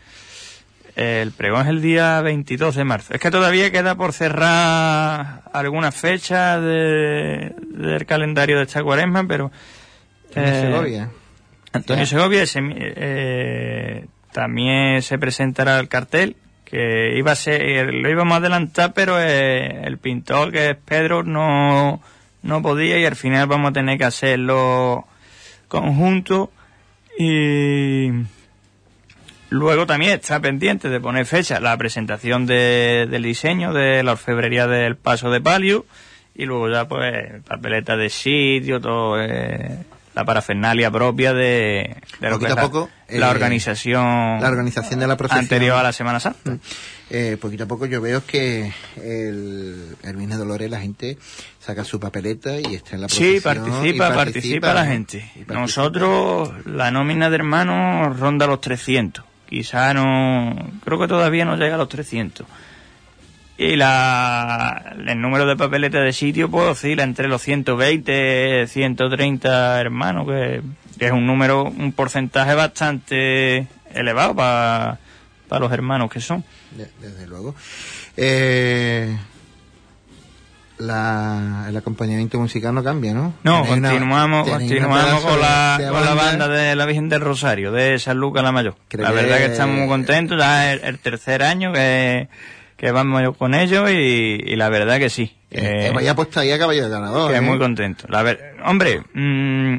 [0.97, 3.15] El pregón es el día 22 de marzo.
[3.15, 9.53] Es que todavía queda por cerrar algunas fechas de, del calendario de esta cuaresma, pero...
[10.35, 11.11] Antonio eh, Segovia.
[11.73, 18.39] Antonio Segovia eh, también se presentará el cartel, que iba a ser, lo íbamos a
[18.39, 22.03] adelantar, pero eh, el pintor, que es Pedro, no,
[22.43, 25.07] no podía y al final vamos a tener que hacerlo
[25.69, 26.51] conjunto
[27.19, 28.13] y
[29.51, 34.69] luego también está pendiente de poner fecha la presentación de, del diseño de la orfebrería
[34.69, 35.85] del Paso de Palio
[36.37, 39.79] y luego ya pues papeleta de sitio, todo eh,
[40.19, 45.17] la parafernalia propia de, lo que es la, eh, la, organización la organización de la
[45.17, 46.51] procesión anterior a la Semana Santa.
[46.51, 46.61] Mm.
[47.11, 51.19] Eh, poquito a poco yo veo que el, el Dolores la gente
[51.61, 53.35] saca su papeleta y está en la procesión.
[53.37, 55.31] Sí, participa, participa, la gente.
[55.47, 59.25] Nosotros, la nómina de hermanos ronda los 300.
[59.49, 62.45] Quizá no, creo que todavía no llega a los 300.
[63.59, 70.29] Y la, el número de papeletas de sitio pues oscila entre los 120, 130 hermanos,
[70.29, 70.63] que,
[70.97, 74.99] que es un número, un porcentaje bastante elevado para
[75.59, 76.45] los hermanos que son.
[76.71, 77.57] desde luego.
[78.17, 79.17] Eh,
[80.79, 83.35] la, el acompañamiento musical no cambia, ¿no?
[83.43, 88.19] No, continuamos, continuamos con, la, con la banda de la Virgen del Rosario, de San
[88.19, 88.77] Lucas la Mayor.
[88.91, 92.29] La verdad que estamos muy contentos, ya es el, tercer año que,
[92.79, 95.37] que vamos con ellos y, la verdad que sí.
[95.51, 97.31] Eh, vaya puesta ahí a caballo ganador.
[97.31, 97.41] Que ¿eh?
[97.41, 98.07] muy contento.
[98.09, 99.77] La ver, hombre, mm,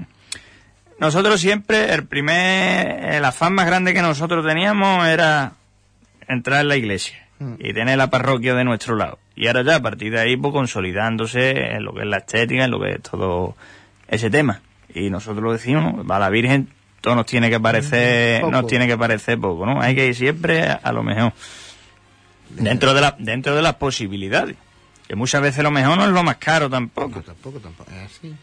[1.00, 5.54] nosotros siempre, el primer, el afán más grande que nosotros teníamos era
[6.28, 7.54] entrar en la iglesia mm.
[7.60, 9.18] y tener la parroquia de nuestro lado.
[9.34, 12.66] Y ahora ya a partir de ahí, pues consolidándose en lo que es la estética,
[12.66, 13.56] en lo que es todo
[14.10, 14.62] ese tema.
[14.94, 16.68] Y nosotros lo decimos, va la Virgen,
[17.00, 19.82] todo nos tiene que parecer, nos tiene que parecer poco, ¿no?
[19.82, 21.32] Hay que ir siempre a, lo mejor.
[22.50, 24.56] Dentro de la, dentro de las posibilidades.
[25.08, 27.22] Que muchas veces lo mejor no es lo más caro tampoco.
[27.22, 28.36] tampoco, tampoco, es así.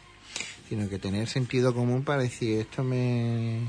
[0.68, 3.60] Sino que tener sentido común para decir esto me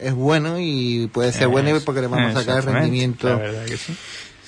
[0.00, 3.28] es bueno y puede ser bueno porque le vamos a sacar el rendimiento.
[3.28, 3.94] La verdad que sí.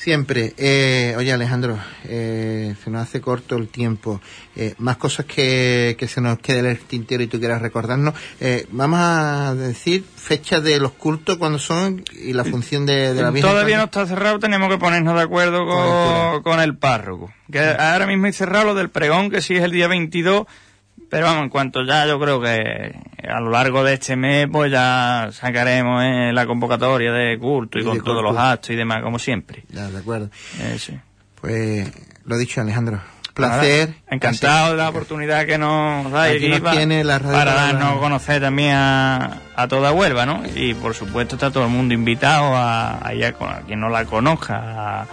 [0.03, 0.53] Siempre.
[0.57, 4.21] Eh, oye, Alejandro, eh, se nos hace corto el tiempo.
[4.57, 8.13] Eh, más cosas que, que se nos quede en el tintero y tú quieras recordarnos.
[8.41, 13.31] Eh, vamos a decir fechas de los cultos, cuando son y la función de, la
[13.31, 13.49] Virgen.
[13.49, 17.33] Todavía no está cerrado, tenemos que ponernos de acuerdo con, con el párroco.
[17.53, 20.49] Que ahora mismo hay cerrado lo del pregón, que sí es el día 22
[21.13, 22.97] pero vamos, en cuanto ya yo creo que
[23.29, 27.85] a lo largo de este mes pues ya sacaremos eh, la convocatoria de culto y,
[27.85, 29.63] con todos los actos y demás, como siempre.
[29.69, 30.31] Ya, de acuerdo.
[30.59, 30.99] Eh, sí.
[31.39, 31.93] Pues
[32.25, 33.03] lo dicho, Alejandro.
[33.35, 33.93] Placer.
[34.09, 38.73] encantado de la oportunidad que nos da aquí, tiene la para darnos a conocer también
[38.75, 40.43] a, a, toda Huelva, ¿no?
[40.55, 45.03] Y por supuesto está todo el mundo invitado a, a, a quien no la conozca,
[45.03, 45.07] a,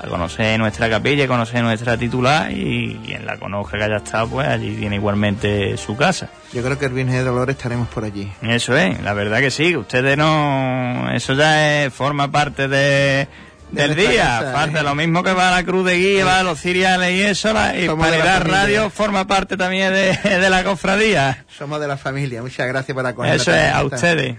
[0.00, 4.28] a conocer nuestra capilla, a conocer nuestra titular y quien la conozca que haya estado,
[4.28, 6.30] pues allí tiene igualmente su casa.
[6.52, 8.30] Yo creo que el Viernes de Dolores estaremos por allí.
[8.42, 11.10] Eso es, la verdad que sí, ustedes no...
[11.12, 13.28] Eso ya forma parte de
[13.70, 14.82] del día, parte ¿eh?
[14.82, 17.52] lo mismo que va a la Cruz de Guía, va a los ciriales y eso,
[17.52, 21.44] la Hispanidad Radio forma parte también de, de, la cofradía.
[21.56, 23.42] Somos de la familia, muchas gracias por acogernos.
[23.42, 24.36] Eso es, a ustedes.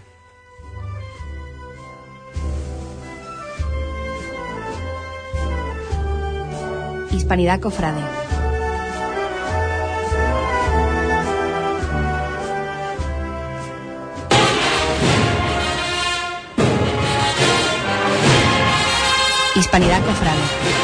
[7.29, 8.01] Hispanidad Cofrade.
[19.55, 20.78] Hispanidad Cofrade.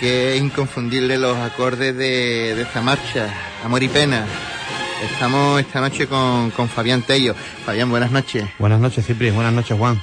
[0.00, 3.28] Que es inconfundible los acordes de, esta marcha,
[3.62, 4.24] Amor y Pena.
[5.04, 7.34] Estamos esta noche con, Fabián Tello.
[7.66, 8.44] Fabián, buenas noches.
[8.58, 9.30] Buenas noches, Cipri.
[9.30, 10.00] Buenas noches, Juan.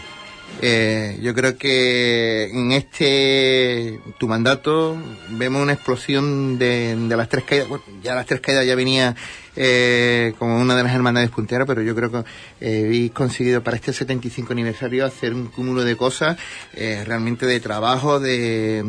[0.62, 4.96] Eh, yo creo que en este tu mandato
[5.30, 7.68] vemos una explosión de, las tres caídas.
[7.68, 9.16] Bueno, ya las tres caídas ya venía
[9.56, 12.24] eh, como una de las hermandades punteras, pero yo creo que
[12.62, 16.38] eh, habéis conseguido para este 75 aniversario hacer un cúmulo de cosas
[16.76, 18.84] eh, realmente de trabajo, de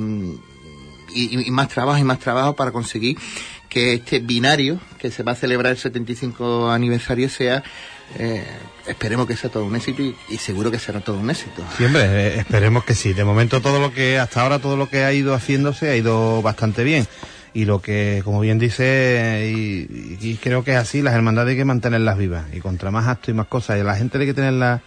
[1.08, 3.16] mm, y, más trabajo y más trabajo para conseguir
[3.68, 7.62] que este binario que se va a celebrar el 75 aniversario sea
[8.18, 8.42] eh,
[8.86, 11.62] esperemos que sea todo un éxito y, seguro que será todo un éxito.
[11.76, 13.12] Siempre, eh, esperemos que sí.
[13.12, 16.40] De momento todo lo que, hasta ahora todo lo que ha ido haciéndose ha ido
[16.40, 17.06] bastante bien.
[17.54, 21.64] Y lo que, como bien dice, y, creo que es así, las hermandades hay que
[21.64, 22.46] mantenerlas vivas.
[22.52, 24.82] Y contra más actos y más cosas, y la gente hay que tenerla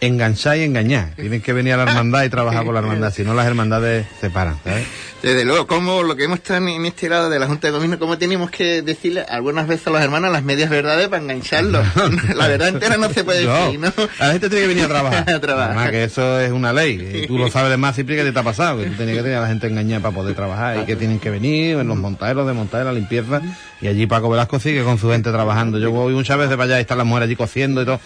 [0.00, 1.14] enganchar y engañar.
[1.16, 4.06] Tienen que venir a la hermandad y trabajar con la hermandad, si no las hermandades
[4.20, 4.86] se paran, ¿sabes?
[5.22, 7.98] Desde luego, como lo que hemos estado en este lado de la Junta de Gobierno,
[7.98, 11.84] cómo tenemos que decirle algunas veces a los hermanos las medias verdades para engancharlos.
[12.36, 13.92] la verdad entera no se puede decir, ¿no?
[14.20, 15.30] La gente tiene que venir a trabajar.
[15.34, 15.70] a trabajar.
[15.70, 17.22] Además que eso es una ley.
[17.24, 18.78] Y tú lo sabes de más, Cipri, que te ha pasado.
[18.78, 20.78] Que tú tienes que tener a la gente engañada para poder trabajar.
[20.82, 23.42] Y que tienen que venir en los montaderos, de montar la limpieza.
[23.80, 25.78] Y allí Paco Velasco sigue con su gente trabajando.
[25.78, 28.00] Yo voy muchas veces para allá y están las mujeres allí cociendo y todo.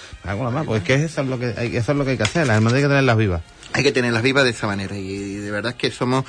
[0.65, 2.47] Pues es que eso es lo que hay, eso es lo que hay que hacer.
[2.47, 3.43] Las hermandades hay que tenerlas vivas
[3.73, 6.25] hay que tenerlas vivas de esa manera y, de verdad es que somos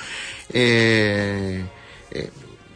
[0.52, 1.64] eh,
[2.10, 2.30] eh,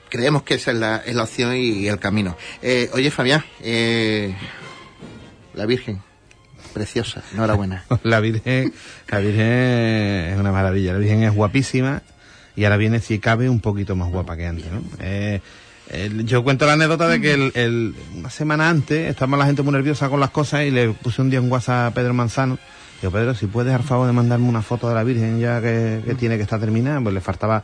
[0.08, 3.44] creemos que esa es la, es la opción y, el camino eh, oye Fabián
[5.54, 6.02] la Virgen
[6.72, 8.72] preciosa enhorabuena la Virgen
[9.08, 12.02] la Virgen es una maravilla la Virgen es guapísima
[12.56, 14.82] y ahora viene si cabe un poquito más guapa que antes ¿no?
[16.24, 20.08] Yo cuento la anécdota de que el, una semana antes estaba la gente muy nerviosa
[20.10, 22.58] con las cosas y le puse un día un WhatsApp a Pedro Manzano
[23.00, 26.02] Digo, Pedro, si puedes, al favor de mandarme una foto de la Virgen ya que,
[26.04, 27.62] que tiene que estar terminada, pues le faltaba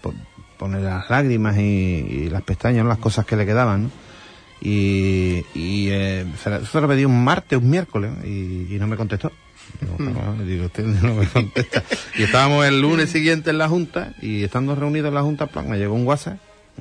[0.00, 0.14] po-
[0.58, 2.88] poner las lágrimas y, y las pestañas, ¿no?
[2.88, 3.90] las cosas que le quedaban, ¿no?
[4.62, 9.32] Y, y eh, se, lo pedí un martes, un miércoles, y, y no me contestó.
[9.80, 11.82] Digo, "Bueno", digo, usted no me contesta.
[12.16, 15.68] Y estábamos el lunes siguiente en la Junta, y estando reunidos en la Junta, plan,
[15.68, 16.38] me llegó un WhatsApp,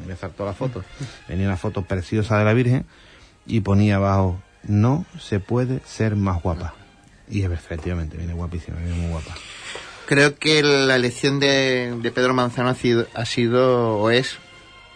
[0.08, 0.84] me saltó la foto.
[1.28, 2.86] Venía una foto preciosa de la Virgen,
[3.46, 6.74] y ponía abajo, no se puede ser más guapa.
[7.30, 9.36] Y efectivamente, viene guapísima, viene muy guapa.
[10.08, 14.38] Creo que la elección de, de Pedro Manzano ha sido, ha sido o es,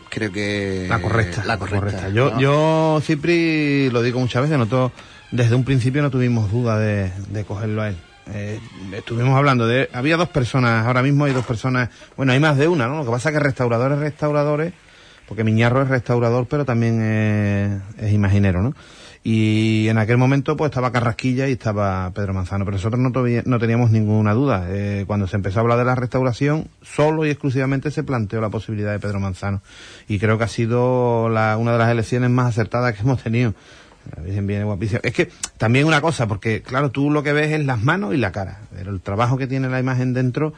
[0.09, 0.87] creo que...
[0.89, 1.43] La correcta.
[1.45, 2.09] La correcta.
[2.09, 2.39] Yo, ¿no?
[2.39, 4.91] yo, Cipri, lo digo muchas veces, nosotros
[5.31, 7.97] desde un principio no tuvimos duda de, de cogerlo a él.
[8.31, 8.59] Eh,
[8.93, 9.89] estuvimos hablando de...
[9.93, 12.97] Había dos personas, ahora mismo hay dos personas, bueno, hay más de una, ¿no?
[12.97, 14.73] Lo que pasa es que restauradores, restauradores,
[15.27, 17.01] porque Miñarro es restaurador, pero también
[17.97, 18.73] es, imaginero, ¿no?
[19.25, 22.99] Y en aquel momento pues estaba Carrasquilla y estaba Pedro Manzano, pero nosotros
[23.45, 24.65] no teníamos ninguna duda.
[24.67, 28.49] Eh, cuando se empezó a hablar de la restauración, solo y exclusivamente se planteó la
[28.49, 29.61] posibilidad de Pedro Manzano.
[30.09, 33.53] Y creo que ha sido la, una de las elecciones más acertadas que hemos tenido.
[34.15, 34.99] La Virgen viene guapísima.
[35.03, 38.17] Es que también una cosa, porque claro, tú lo que ves es las manos y
[38.17, 40.53] la cara, pero el trabajo que tiene la imagen dentro,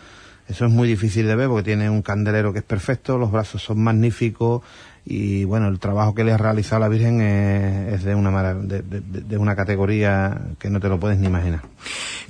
[0.47, 3.61] eso es muy difícil de ver porque tiene un candelero que es perfecto, los brazos
[3.63, 4.61] son magníficos
[5.07, 8.81] y bueno, el trabajo que le ha realizado la Virgen es, es de, una de,
[8.81, 11.61] de- una categoría que no te lo puedes ni imaginar.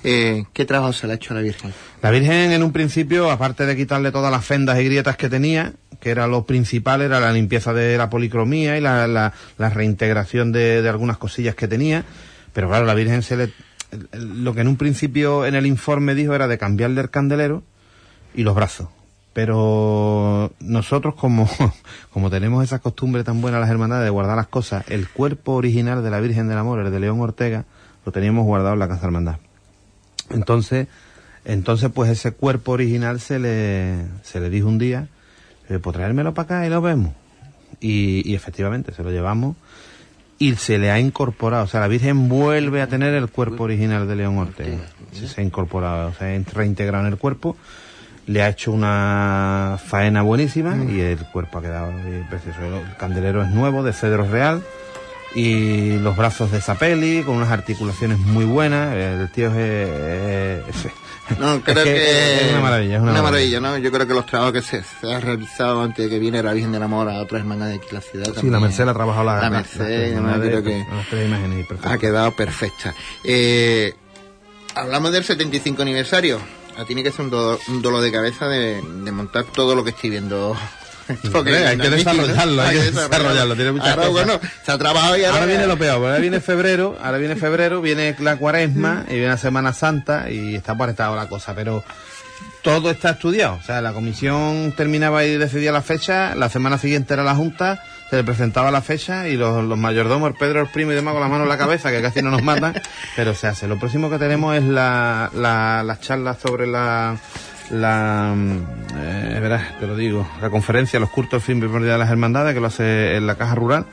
[0.03, 1.71] Eh, ¿Qué trabajo se le ha hecho a la Virgen?
[2.01, 5.71] La Virgen en un principio, aparte de quitarle todas las fendas y grietas que tenía,
[6.01, 10.51] que era lo principal, era la limpieza de la policromía y la, la- la reintegración
[10.51, 12.03] de, de algunas cosillas que tenía,
[12.53, 13.53] pero claro, la Virgen se le...
[14.11, 17.63] Lo que en un principio en el informe dijo era de cambiarle el candelero
[18.35, 18.87] y los brazos.
[19.33, 21.49] Pero nosotros como,
[22.13, 26.03] como tenemos esa costumbre tan buena las hermandades de guardar las cosas, el cuerpo original
[26.03, 27.65] de la Virgen del Amor, el de León Ortega,
[28.05, 29.37] lo teníamos guardado en la Casa Hermandad.
[30.29, 30.87] Entonces,
[31.43, 35.07] entonces pues ese cuerpo original se le, se le dijo un día,
[35.69, 37.13] eh, pues traérmelo para acá y lo vemos.
[37.81, 39.57] Y, y efectivamente, se lo llevamos
[40.37, 44.07] y se le ha incorporado, o sea, la Virgen vuelve a tener el cuerpo original
[44.07, 44.79] de León Ortega.
[45.13, 47.55] Se, ha incorporado, o sea, reintegrado en el cuerpo,
[48.27, 52.59] le ha hecho una faena buenísima y el cuerpo ha quedado eh, precioso.
[52.61, 54.63] El candelero es nuevo, de cedro real,
[55.35, 58.93] y los brazos de Zapelli, con unas articulaciones muy buenas.
[58.95, 60.65] El tío es...
[60.69, 60.91] es-
[61.39, 63.59] No, es creo que, es una maravilla, es una, maravilla.
[63.59, 63.77] ¿no?
[63.79, 66.53] Yo creo que los trabajos que se, se han realizado antes de que viene la
[66.53, 68.53] Virgen del Amor a otras hermanas de aquí la ciudad Sí, también.
[68.53, 71.97] la Merced la ha trabajado la, La la- Merced, yo imágenes, creo que imágenes, ha
[71.97, 72.93] quedado perfecta.
[73.23, 73.93] Eh,
[74.75, 76.37] hablamos del 75 aniversario.
[76.87, 79.91] Tiene que ser un, do- un dolor de cabeza de, de montar todo lo que
[79.91, 80.55] estoy viendo.
[81.33, 84.25] Hombre, hay que desarrollarlo, hay que desarrollarlo, tiene muchas Ahora, cosas.
[84.25, 87.17] bueno, se ha trabajado y ahora, Ahora viene lo peor, porque ahora viene febrero, ahora
[87.19, 91.53] viene febrero, viene la cuaresma y viene la Semana Santa y está aparentado la cosa,
[91.53, 91.83] pero
[92.63, 93.59] todo está estudiado.
[93.61, 97.83] O sea, la comisión terminaba y decidía la fecha, la semana siguiente era la Junta,
[98.09, 101.21] se le presentaba la fecha y los, los mayordomos, Pedro, el primo y demás con
[101.21, 102.73] la mano en la cabeza, que casi no nos matan,
[103.15, 103.67] pero se hace.
[103.67, 107.17] Lo próximo que tenemos es la, la, las charlas sobre la,
[107.71, 108.57] la, mm,
[108.97, 112.59] eh, verás, te lo digo, la conferencia, los cultos fin primordial de las hermandades, que
[112.59, 113.85] lo hace en la Caja Rural,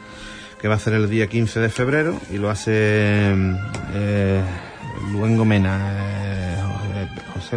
[0.61, 3.55] que va a ser el día 15 de febrero, y lo hace mm,
[3.94, 4.42] eh,
[5.12, 6.62] Luengo Mena, eh,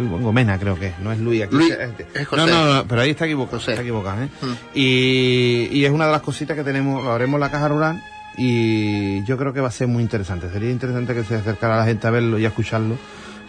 [0.02, 1.42] Mena creo que es, no es Luis.
[1.44, 2.42] Aquí Luis, está- es José.
[2.42, 3.72] No, no, no, pero ahí está equivocado, José.
[3.72, 4.28] está equivocado, ¿eh?
[4.42, 4.52] Mm.
[4.74, 8.02] Y, y es una de las cositas que tenemos, lo haremos en la Caja Rural,
[8.36, 10.50] y yo creo que va a ser muy interesante.
[10.50, 12.96] Sería interesante que se acercara la gente a verlo y a escucharlo,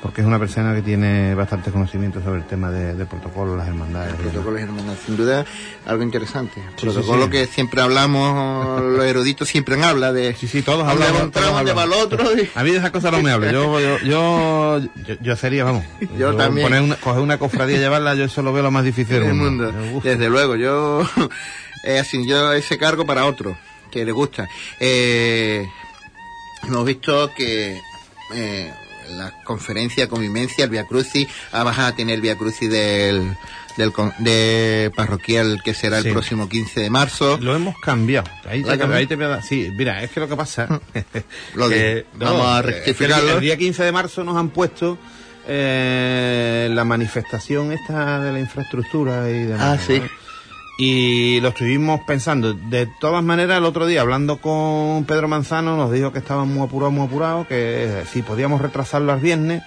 [0.02, 3.68] porque es una persona que tiene bastante conocimiento sobre el tema de, de protocolos, las
[3.68, 4.14] hermandades.
[4.14, 5.44] y protocolos hermanos, sin duda
[5.86, 6.62] algo interesante.
[6.76, 7.32] Sí, protocolo sí, sí.
[7.32, 11.20] que siempre hablamos, los eruditos siempre han habla de Sí, sí, todos hablamos.
[11.20, 12.38] va un tramo, otro.
[12.38, 13.50] y- A mí de esas cosas no me hablo.
[13.52, 15.84] Yo, yo, yo, yo, yo sería, vamos.
[16.18, 16.68] Yo también.
[16.68, 19.24] Poner una, coger una cofradía y llevarla, yo eso lo veo lo más difícil del
[19.30, 19.72] el mundo.
[19.72, 20.02] mundo.
[20.04, 21.02] Desde luego, yo
[21.84, 23.58] es así, yo ese cargo para otro
[23.92, 24.48] que le gusta.
[24.80, 25.66] Eh,
[26.68, 27.80] hemos visto que
[28.36, 28.74] eh,
[29.12, 33.36] la conferencia convivencia, el Via Crucis, ah, vas a tener el Via Crucis del,
[33.78, 36.08] del de parroquial que será Sí.
[36.08, 37.38] el próximo 15 de marzo.
[37.42, 38.30] Lo hemos cambiado.
[38.48, 39.00] Ahí, ¿Lo ha te, cambiado?
[39.00, 40.68] ahí te voy a dar- Sí, mira, es que lo que pasa.
[41.56, 42.06] Lo que-.
[42.16, 43.30] Vamos a que rectificarlo.
[43.30, 44.98] El, el día 15 de marzo nos han puesto
[45.48, 49.80] eh, la manifestación esta de la infraestructura y demás.
[49.80, 50.00] Ah, sí.
[50.00, 50.27] ¿no?
[50.78, 52.54] Y lo estuvimos pensando.
[52.54, 56.66] De todas maneras, el otro día, hablando con Pedro Manzano, nos dijo que estaban muy
[56.68, 59.64] apurados, muy apurados, que si podíamos retrasarlo al viernes.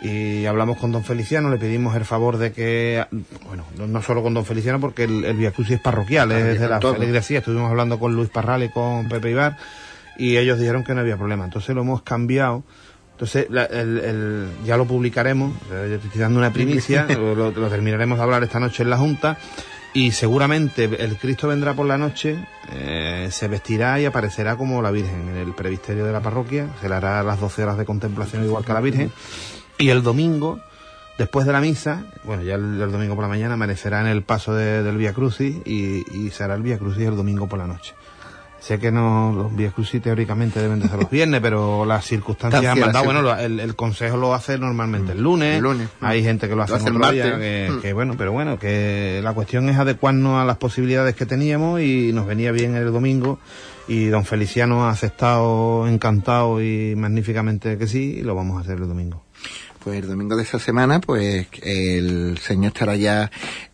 [0.00, 3.04] Y hablamos con don Feliciano, le pedimos el favor de que,
[3.46, 6.68] bueno, no, solo con don Feliciano, porque el, el Via Crucis es parroquial, es de
[6.68, 7.38] la feligresía.
[7.38, 9.56] Estuvimos hablando con Luis Parral y con Pepe Ibar,
[10.18, 11.44] y ellos dijeron que no había problema.
[11.44, 12.64] Entonces lo hemos cambiado.
[13.12, 18.18] Entonces, la- el- el- ya lo publicaremos, eh, yo estoy dando una primicia, lo terminaremos
[18.18, 19.38] de hablar esta noche en la Junta,
[19.94, 22.36] y seguramente el Cristo vendrá por la noche,
[22.72, 26.88] eh, se vestirá y aparecerá como la Virgen en el previsterio de la parroquia, se
[26.88, 29.12] le hará las 12 horas de contemplación igual que la Virgen,
[29.78, 30.60] y el domingo,
[31.18, 34.54] después de la misa, bueno, ya el, domingo por la mañana amanecerá en el paso
[34.54, 37.66] de- del Via Crucis y, y se hará el Via Crucis el domingo por la
[37.66, 37.94] noche.
[38.62, 42.78] Sé que no los Crucis teóricamente deben de ser los viernes, pero las circunstancias han
[42.78, 43.04] mandado.
[43.04, 45.56] Bueno, lo- el, el consejo lo hace normalmente el lunes.
[45.56, 45.88] El lunes.
[46.00, 47.40] Hay gente que lo hace, Lo hace en el otro día, martes.
[47.40, 47.80] que, Mm.
[47.80, 52.12] que bueno, pero bueno, que la cuestión es adecuarnos a las posibilidades que teníamos y
[52.12, 53.40] nos venía bien el domingo.
[53.88, 58.78] Y don Feliciano ha aceptado encantado y magníficamente que sí, y lo vamos a hacer
[58.78, 59.24] el domingo.
[59.82, 63.28] Pues el domingo de esa semana, pues el señor estará ya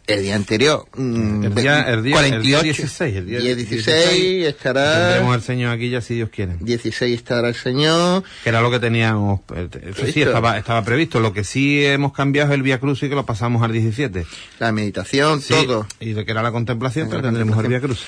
[0.09, 0.87] el día anterior.
[0.97, 5.09] mm, El día, el día, el 48, día 16, el día, día 16 estará...
[5.11, 6.57] Tendremos al Señor aquí ya si Dios quiere.
[6.61, 8.25] 16 estará el señor.
[8.43, 9.41] Que era lo que teníamos.
[9.55, 11.21] eh, Eso sí, estaba, estaba previsto.
[11.21, 14.27] Lo que sí hemos cambiado es el Vía Cruz y que lo pasamos al 17.
[14.59, 15.87] La meditación, Sí, todo.
[16.01, 18.03] Y de que era la contemplación, La pero tendremos el Vía Cruz.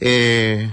[0.00, 0.70] Eh,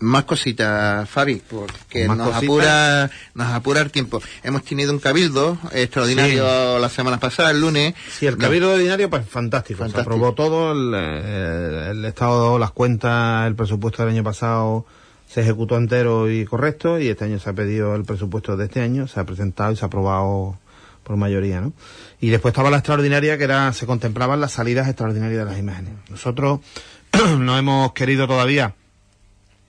[0.00, 2.42] más cositas, Fabi, porque nos cositas.
[2.42, 4.20] apura, nos apura el tiempo.
[4.42, 7.94] Hemos tenido un cabildo extraordinario la semana pasada, el lunes.
[8.18, 9.78] Sí, el cabildo ordinario, pues fantástico.
[9.78, 10.02] Fantástico.
[10.02, 14.86] Se aprobó todo, el, eh, el Estado, las cuentas, el presupuesto del año pasado
[15.28, 18.80] se ejecutó entero y correcto, y este año se ha pedido el presupuesto de este
[18.80, 20.58] año, se ha presentado y se ha aprobado
[21.04, 21.72] por mayoría, ¿no?
[22.20, 25.92] Y después estaba la extraordinaria, que era, se contemplaban las salidas extraordinarias de las imágenes.
[26.08, 26.60] Nosotros
[27.38, 28.74] no hemos querido todavía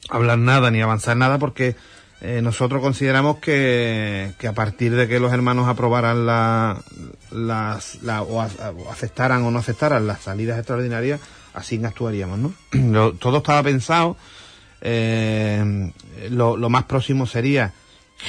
[0.09, 1.75] hablar nada ni avanzar nada porque
[2.21, 6.77] eh, nosotros consideramos que, que a partir de que los hermanos aprobaran la,
[7.31, 11.19] las, la- o, a- o aceptaran o no aceptaran las salidas extraordinarias,
[11.53, 12.53] así actuaríamos, ¿no?
[12.71, 14.17] Lo- todo estaba pensado,
[14.81, 15.91] eh,
[16.29, 17.73] lo, lo más próximo sería,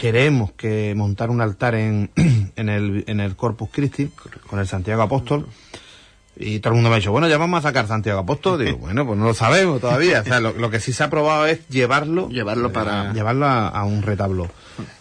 [0.00, 2.10] queremos que montar un altar en,
[2.56, 4.10] en, el, en el Corpus Christi,
[4.46, 5.46] con el Santiago Apóstol,
[6.36, 8.64] y todo el mundo me ha dicho, bueno, ya vamos a sacar Santiago Apóstol.
[8.64, 10.20] Digo, bueno, pues no lo sabemos todavía.
[10.20, 13.68] O sea, lo, lo que sí se ha aprobado es llevarlo, Llevarlo para- llevarlo a,
[13.68, 14.48] a un retablo.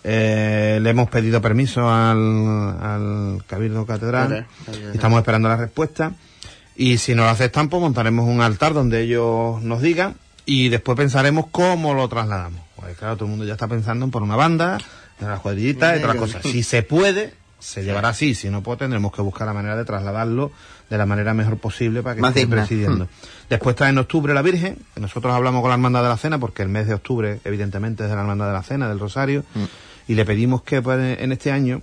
[0.03, 2.17] Eh, le hemos pedido permiso al,
[2.81, 4.47] al Cabildo Catedral.
[4.65, 4.93] Catedral.
[4.93, 6.13] Estamos esperando la respuesta.
[6.75, 10.15] Y si nos lo aceptan, pues montaremos un altar donde ellos nos digan
[10.45, 12.61] y después pensaremos cómo lo trasladamos.
[12.75, 14.79] Pues claro, todo el mundo ya está pensando en por una banda,
[15.19, 16.41] en las cuadrillitas y otras cosas.
[16.43, 18.33] Si se puede, se llevará así.
[18.33, 20.51] Si no, pues tendremos que buscar la manera de trasladarlo
[20.91, 22.57] de la manera mejor posible para que Más esté digna.
[22.57, 23.07] presidiendo.
[23.49, 26.61] Después está en octubre la Virgen, nosotros hablamos con la Hermandad de la Cena, porque
[26.61, 29.43] el mes de octubre, evidentemente, es de la Hermandad de la Cena, del Rosario,
[30.07, 31.81] y le pedimos que pues, en este año,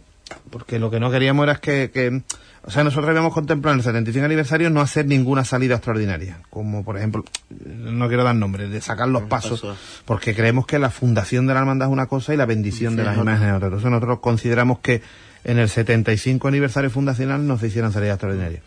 [0.50, 2.22] porque lo que no queríamos era que, que-
[2.64, 6.84] o sea, nosotros habíamos contemplado en el 75 aniversario no hacer ninguna salida extraordinaria, como
[6.84, 7.24] por ejemplo,
[7.64, 9.64] no quiero dar nombres, de sacar los pasos,
[10.04, 13.04] porque creemos que la fundación de la hermandad es una cosa y la bendición de
[13.04, 13.68] las imágenes es otra.
[13.68, 15.00] Entonces nosotros consideramos que
[15.44, 18.60] en el 75 aniversario fundacional no se hicieran salidas extraordinarias.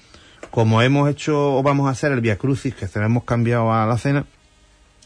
[0.52, 3.72] Como hemos hecho o vamos a hacer el Via Crucis, que se lo hemos cambiado
[3.74, 4.26] a la cena,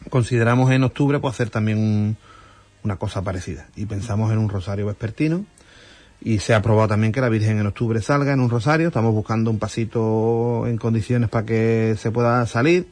[0.09, 2.17] consideramos en octubre pues hacer también un-
[2.83, 3.67] una cosa parecida.
[3.75, 5.45] Y pensamos en un rosario vespertino.
[6.21, 8.87] Y se ha aprobado también que la Virgen en octubre salga en un rosario.
[8.87, 12.87] Estamos buscando un pasito en condiciones para que se pueda salir.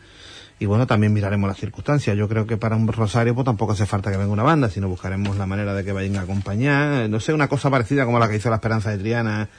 [0.60, 2.16] Y bueno, también miraremos las circunstancias.
[2.16, 4.88] Yo creo que para un rosario pues tampoco hace falta que venga una banda, sino
[4.88, 7.10] buscaremos la manera de que vayan a acompañar.
[7.10, 9.49] No sé, una cosa parecida como la que hizo la Esperanza de Triana.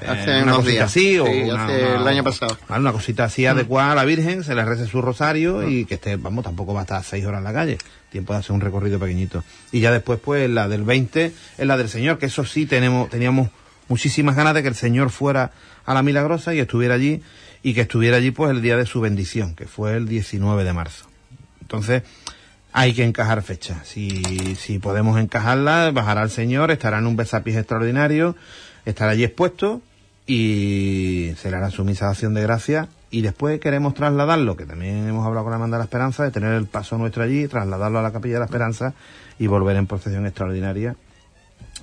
[0.00, 0.84] Eh, Hace una unos cosita días.
[0.90, 2.58] así o Sí, una- hace una- el año pasado.
[2.68, 6.16] Una cosita así adecuada a la Virgen, se le rece su rosario y que esté,
[6.16, 7.78] vamos, tampoco va a estar seis horas en la calle.
[8.10, 9.42] Tiempo de hacer un recorrido pequeñito.
[9.72, 13.10] Y ya después, pues, la del 20 es la del Señor, que eso sí tenemos,
[13.10, 13.48] teníamos
[13.88, 15.50] muchísimas ganas de que el Señor fuera
[15.84, 17.22] a la Milagrosa y estuviera allí,
[17.62, 20.72] y que estuviera allí, pues, el día de su bendición, que fue el 19 de
[20.72, 21.06] marzo.
[21.60, 22.02] Entonces,
[22.72, 23.86] hay que encajar fechas.
[23.86, 24.08] Si,
[24.56, 28.36] si podemos encajarla, bajará el Señor, estará en un besapiés extraordinario,
[28.84, 29.80] estará allí expuesto
[30.26, 32.88] y se le hará su misa de acción de gracia.
[33.10, 36.32] Y después queremos trasladarlo, que también hemos hablado con la Hermandad de la Esperanza, de
[36.32, 38.94] tener el paso nuestro allí, trasladarlo a la Capilla de la Esperanza
[39.38, 40.96] y volver en procesión extraordinaria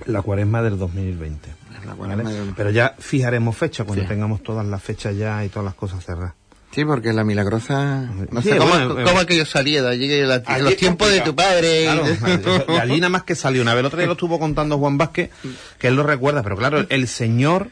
[0.06, 1.48] la cuaresma del 2020.
[1.86, 2.36] La cuaresma ¿vale?
[2.38, 4.08] del- Pero ya fijaremos fecha cuando Sí.
[4.08, 6.34] tengamos todas las fechas ya y todas las cosas cerradas.
[6.72, 8.08] Sí, porque la milagrosa...
[8.30, 11.10] No Sí, sé cómo, bueno, cómo aquello salía de allí, que la- Allí los tiempos
[11.10, 11.84] de tu padre.
[11.84, 12.04] Claro,
[12.74, 13.80] de allí nada más que salió una vez.
[13.80, 15.30] El otro día lo estuvo contando Juan Vázquez,
[15.78, 17.68] que él lo recuerda, pero claro, el señor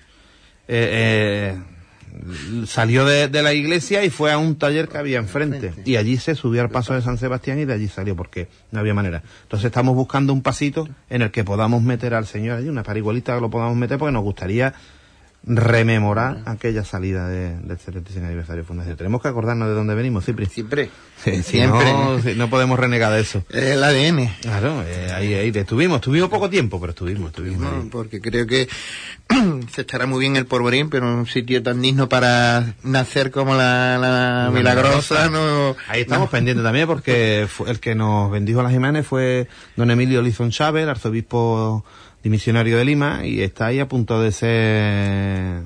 [0.68, 5.72] eh, eh, salió de, de la iglesia y fue a un taller que había enfrente.
[5.84, 8.80] Y allí se subió al paso de San Sebastián y de allí salió, porque no
[8.80, 9.22] había manera.
[9.44, 13.34] Entonces estamos buscando un pasito en el que podamos meter al señor allí, una parigualita
[13.34, 14.74] que lo podamos meter, porque nos gustaría
[15.42, 18.96] rememorar aquella salida de- del 75 aniversario de Fundación.
[18.96, 20.46] Tenemos que acordarnos de dónde venimos, Cipri.
[20.46, 20.90] Siempre.
[21.22, 21.92] Sí, Siempre.
[21.92, 23.44] no, si no podemos renegar de eso.
[23.50, 24.30] El ADN.
[24.42, 27.60] Claro, eh, ahí, ahí estuvimos, estuvimos poco tiempo, pero estuvimos, estuvimos.
[27.60, 27.88] No, ahí.
[27.90, 28.68] porque creo que
[29.72, 33.98] se estará muy bien el Porvorín, pero un sitio tan digno para nacer como la,
[33.98, 35.76] la milagrosa, no.
[35.88, 40.22] Ahí estamos pendientes también porque el que nos bendijo a las Jiménez fue don Emilio
[40.22, 41.84] Lizón Chávez, el arzobispo
[42.22, 45.62] dimisionario de Lima, y está ahí a punto de ser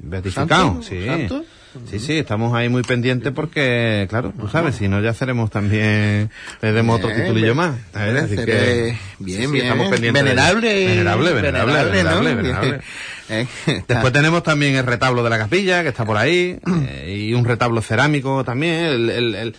[0.00, 0.82] beatificado.
[0.82, 0.82] ¿Santo?
[0.82, 1.06] Sí.
[1.06, 1.44] ¿Santo?
[1.90, 6.30] Sí, sí, estamos ahí muy pendientes porque, claro, tú sabes, si no ya seremos también,
[6.62, 7.56] le demos otro Bien, titulillo bien.
[7.56, 7.74] más.
[7.92, 9.64] Así que, bien, sí, bien.
[9.66, 10.22] estamos pendientes.
[10.22, 10.86] de- Venerable.
[10.86, 12.36] Venerable, venerable, venerable, ¿no?
[12.42, 12.80] venerable.
[13.30, 16.58] Eh, está- Después tenemos también el retablo de la capilla, que está por ahí,
[16.88, 18.74] eh, y un retablo cerámico también.
[18.84, 19.54] El, el- el-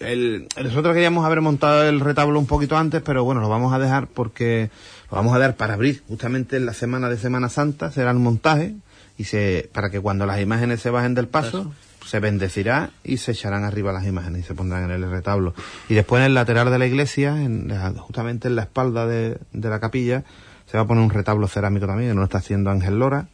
[0.00, 3.78] el- nosotros queríamos haber montado el retablo un poquito antes, pero bueno, lo vamos a
[3.78, 4.70] dejar porque
[5.16, 8.74] vamos a dar para abrir justamente en la semana de Semana Santa, será el montaje,
[9.18, 11.72] y se, para que cuando las imágenes se bajen del paso,
[12.06, 15.54] se bendecirá y se echarán arriba las imágenes y se pondrán en el retablo.
[15.88, 19.38] Y después en el lateral de la iglesia, en la- justamente en la espalda de,
[19.52, 20.24] de la capilla,
[20.66, 23.26] se va a poner un retablo cerámico también, que nos lo está haciendo Ángel Lora.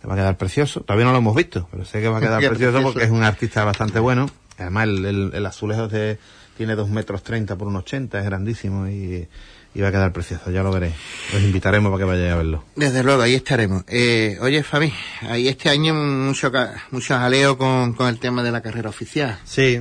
[0.00, 0.80] Que va a quedar precioso.
[0.80, 2.82] Todavía no lo hemos visto, pero sé que va a quedar precioso.
[2.82, 4.28] porque es un artista bastante bueno.
[4.58, 6.18] Además, el, el, el azulejo de,
[6.56, 9.28] tiene dos metros treinta por un ochenta, es grandísimo y,
[9.74, 10.94] y va a quedar precioso, ya lo veréis.
[11.34, 12.64] Os invitaremos para que vayáis a verlo.
[12.76, 13.84] Desde luego, ahí estaremos.
[13.88, 14.92] Eh, oye, Fabi,
[15.22, 16.50] ahí este año mucho,
[16.90, 19.38] mucho jaleo con, con el tema de la carrera oficial.
[19.44, 19.80] Sí.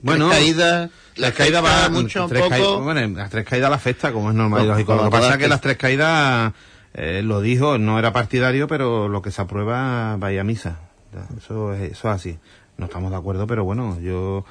[0.00, 2.50] Bueno, Tres caídas, las caídas va mucho, tres poco.
[2.50, 4.94] caídas- bueno, las tres caídas la festa, como es normal y lógico.
[4.94, 6.52] Lo que pasa es que que- las tres caídas,
[6.94, 10.78] eh, lo dijo, no era partidario, pero lo que se aprueba vaya a misa.
[11.36, 12.38] Eso es, eso es así.
[12.76, 14.44] No estamos de acuerdo, pero bueno, yo,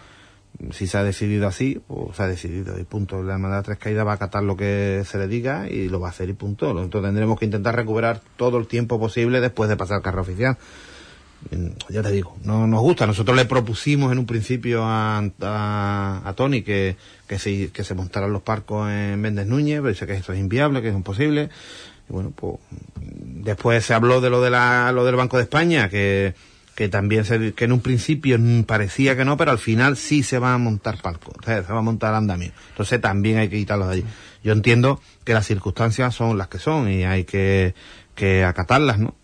[0.71, 3.21] si se ha decidido así, pues se ha decidido y punto.
[3.21, 6.07] La hermandad tres caídas va a acatar lo que se le diga y lo va
[6.07, 6.73] a hacer y punto.
[6.73, 10.57] Nosotros tendremos que intentar recuperar todo el tiempo posible después de pasar carrera oficial.
[11.51, 13.05] Mm, ya te digo, no nos gusta.
[13.05, 16.97] Nosotros le propusimos en un principio a, a, a Tony que,
[17.27, 20.39] que, se, que se montaran los parcos en Méndez Núñez, pero dice que eso es
[20.39, 21.49] inviable, que es imposible.
[22.09, 22.55] Y bueno, pues
[23.01, 26.33] después se habló de lo, de la, lo del Banco de España, que,
[26.77, 30.37] que también se, que en un principio parecía que no, pero al final sí se
[30.37, 32.51] va a montar palco, o sea, se va a montar andamio.
[32.69, 34.05] Entonces también hay que quitarlos de allí.
[34.43, 37.73] Yo entiendo que las circunstancias son las que son y hay que,
[38.13, 39.15] que acatarlas, ¿no?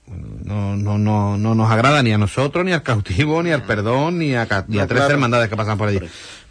[0.43, 4.17] No, no, no, no nos agrada ni a nosotros, ni al cautivo, ni al perdón,
[4.17, 5.13] ni a, ni a tres claro.
[5.13, 5.99] hermandades que pasan por allí.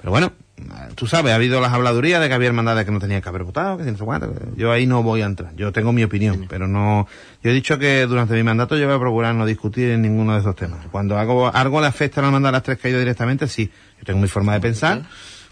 [0.03, 0.33] Pero bueno,
[0.97, 3.45] tú sabes, ha habido las habladurías de que había hermandades que no tenían que haber
[3.45, 4.35] votado, que no sé cuánto.
[4.57, 5.55] Yo ahí no voy a entrar.
[5.55, 7.07] Yo tengo mi opinión, pero no.
[7.41, 10.35] Yo he dicho que durante mi mandato yo voy a procurar no discutir en ninguno
[10.35, 10.81] de esos temas.
[10.91, 13.71] Cuando hago algo le afecta a la hermandad a las tres caídas directamente, sí.
[13.99, 15.05] Yo tengo mi forma de pensar,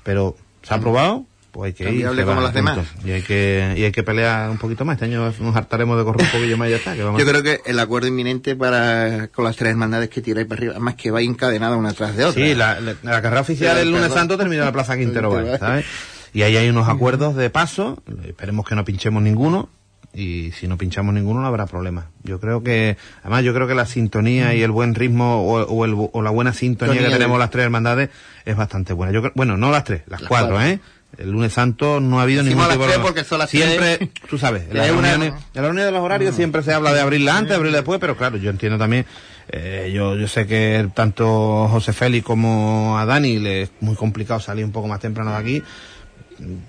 [0.02, 1.88] pero se ha aprobado, pues hay que ir.
[1.90, 2.78] Cambiable como las demás.
[3.04, 4.94] Y hay que, y hay que pelear un poquito más.
[4.94, 6.94] Este año nos hartaremos de correr un poquillo más y ya está.
[6.94, 10.46] Que vamos Yo creo que el acuerdo inminente para con las tres hermandades que tiráis
[10.46, 12.44] para arriba, además que va encadenada una tras de otra.
[12.44, 15.30] Sí, la, la- la carrera oficial Sí, el lunes santo terminó en la Plaza Quintero
[15.30, 15.70] Val, Quintero Val.
[15.82, 15.84] ¿sabes?
[16.32, 19.68] Y ahí hay unos acuerdos de paso, esperemos que no pinchemos ninguno,
[20.14, 22.06] y si no pinchamos ninguno no habrá problema.
[22.24, 25.84] Yo creo que, además yo creo que la sintonía y el buen ritmo o, o
[25.84, 28.10] el- o la buena sintonía que tenemos las tres hermandades
[28.44, 29.12] es bastante buena.
[29.12, 30.68] Yo creo- bueno, no las tres, las, Las cuatro, cuatro.
[30.70, 30.80] ¿eh?
[31.18, 34.38] El lunes santo no ha habido Decimos ningún tipo de porque son las Siempre, tú
[34.38, 36.72] sabes, en Que las, hay una- reuniones, en la reunión de los horarios siempre se
[36.72, 39.04] habla de abrirla antes, abrirla después, pero claro, yo entiendo también,
[39.48, 44.40] eh, yo, yo sé que tanto José Félix como a Dani le es muy complicado
[44.40, 45.62] salir un poco más temprano de aquí.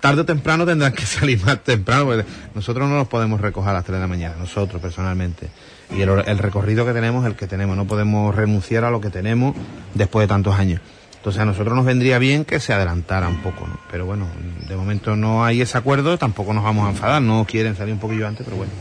[0.02, 3.74] Tarde o temprano tendrán que salir más temprano, porque nosotros no nos podemos recoger a
[3.74, 5.48] las 3 de la mañana, nosotros personalmente.
[5.96, 9.00] Y el, el recorrido que tenemos es el que tenemos, no podemos renunciar a lo
[9.00, 9.56] que tenemos
[9.94, 10.82] después de tantos años.
[11.22, 13.80] Entonces a nosotros nos vendría bien que se adelantara un poco, ¿no?
[13.92, 14.28] Pero bueno,
[14.68, 18.00] de momento no hay ese acuerdo, tampoco nos vamos a enfadar, no quieren salir un
[18.00, 18.72] poquillo antes, pero bueno.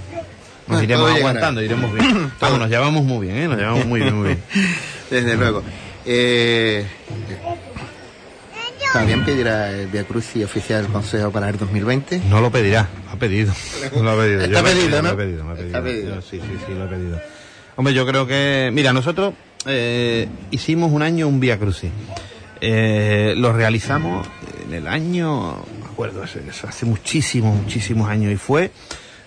[0.66, 1.20] Nos No, iremos llegará.
[1.28, 2.32] aguantando, iremos bien.
[2.40, 3.48] Nos llevamos muy bien, ¿eh?
[3.48, 4.42] Nos llevamos muy bien, muy bien.
[5.10, 5.62] Desde luego.
[6.06, 6.86] Eh,
[8.92, 12.22] ¿También pedirá el Via Crucis oficial del Consejo para el 2020?
[12.30, 13.52] No lo pedirá, ha pedido.
[14.02, 14.40] Lo ha pedido.
[14.44, 15.10] Está lo pedido, ¿no?
[15.10, 16.14] he pedido, he Está pedido.
[16.16, 17.20] Yo sí, sí, sí, lo he pedido.
[17.76, 19.34] Hombre, yo creo que, mira, nosotros
[19.66, 21.90] eh, hicimos un año un Vía Crucis.
[22.60, 24.26] Eh, lo realizamos
[24.66, 28.70] en el año, me acuerdo, hace muchísimos, muchísimos años y fue,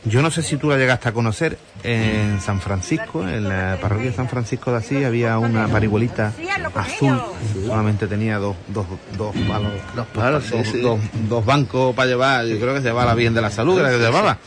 [0.06, 4.12] yo no sé si tú la llegaste a conocer, en San Francisco, en la parroquia
[4.12, 6.32] de San Francisco de Asís había una parihuelita
[6.76, 7.20] azul,
[7.66, 8.86] solamente tenía dos, dos,
[9.18, 10.82] dos palos, Dos palos, sí, dos, sí.
[10.82, 13.90] dos- dos bancos para llevar, yo creo que se llevaba bien de la salud, era
[13.90, 14.38] que se llevaba.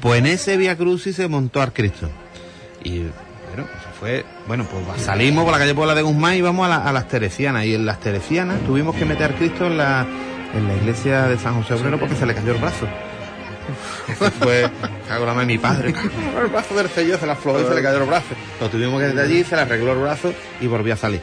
[0.00, 2.08] Pues en ese Vía Crucis se montó al Cristo.
[2.82, 3.68] Y bueno,
[4.04, 6.92] fue, bueno, pues salimos por la calle Puebla de Guzmán y vamos a, la- a
[6.92, 7.64] las Teresianas.
[7.64, 10.06] Y en las Teresianas tuvimos que meter a Cristo en la,
[10.54, 12.86] en la iglesia de San José Obrero porque se le cayó el brazo.
[14.08, 14.68] Eso fue,
[15.08, 15.94] Cago la mi padre.
[16.42, 18.34] el brazo del sello se la aflojó y se le cayó el brazo.
[18.60, 21.22] Lo tuvimos que desde allí, se le arregló el brazo y volvió a salir.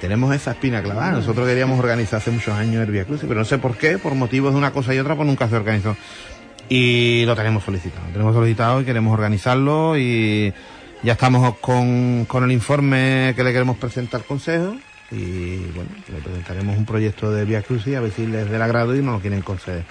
[0.00, 1.12] Tenemos esa espina clavada.
[1.12, 4.14] Nosotros queríamos organizar hace muchos años el Via Crucis, pero no sé por qué, por
[4.14, 5.94] motivos de una cosa y otra, pues nunca se organizó.
[6.70, 8.06] Y lo tenemos solicitado.
[8.06, 10.52] Lo tenemos solicitado y queremos organizarlo y
[11.04, 14.76] ya estamos con, con el informe que le queremos presentar al Consejo
[15.10, 18.96] y bueno, le presentaremos un proyecto de Via Crucis a ver si les del agrado
[18.96, 19.84] y nos lo quieren conceder.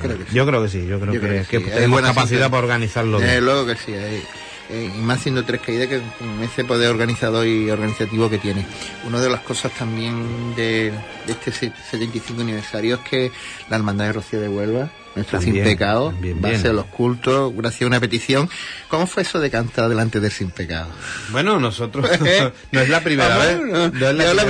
[0.00, 0.30] Creo que sí.
[0.34, 1.64] Yo creo que sí, yo creo Yo que, creo que que sí.
[1.64, 3.44] Hay tenemos buena capacidad para organizarlo Desde bien.
[3.44, 4.22] luego que sí, hay-
[4.70, 8.64] eh, y más siendo tres caídas que con ese poder organizador y organizativo que tiene.
[9.06, 10.92] Una de las cosas también de,
[11.26, 13.32] de este se- 75 aniversario es que
[13.68, 16.86] la Hermandad de Rocío de Huelva, nuestro También, Sin Pecado, también va a ser los
[16.86, 18.48] cultos gracias a una petición.
[18.88, 20.88] ¿Cómo fue eso de cantar delante del Sin Pecado?
[21.30, 22.08] Bueno, nosotros
[22.72, 23.58] no es la primera Ah, vez.
[23.92, 24.44] No es la,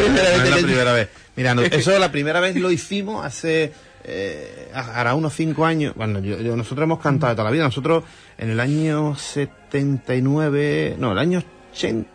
[0.62, 1.08] primera vez.
[1.34, 3.72] Mira, no- eso la primera vez lo hicimos hace
[4.04, 5.94] eh, hará unos cinco años.
[5.96, 7.64] Bueno, yo, yo- nosotros hemos cantado toda la vida.
[7.64, 8.04] Nosotros
[8.38, 11.42] en el año 79, no, el año
[11.72, 12.08] 80,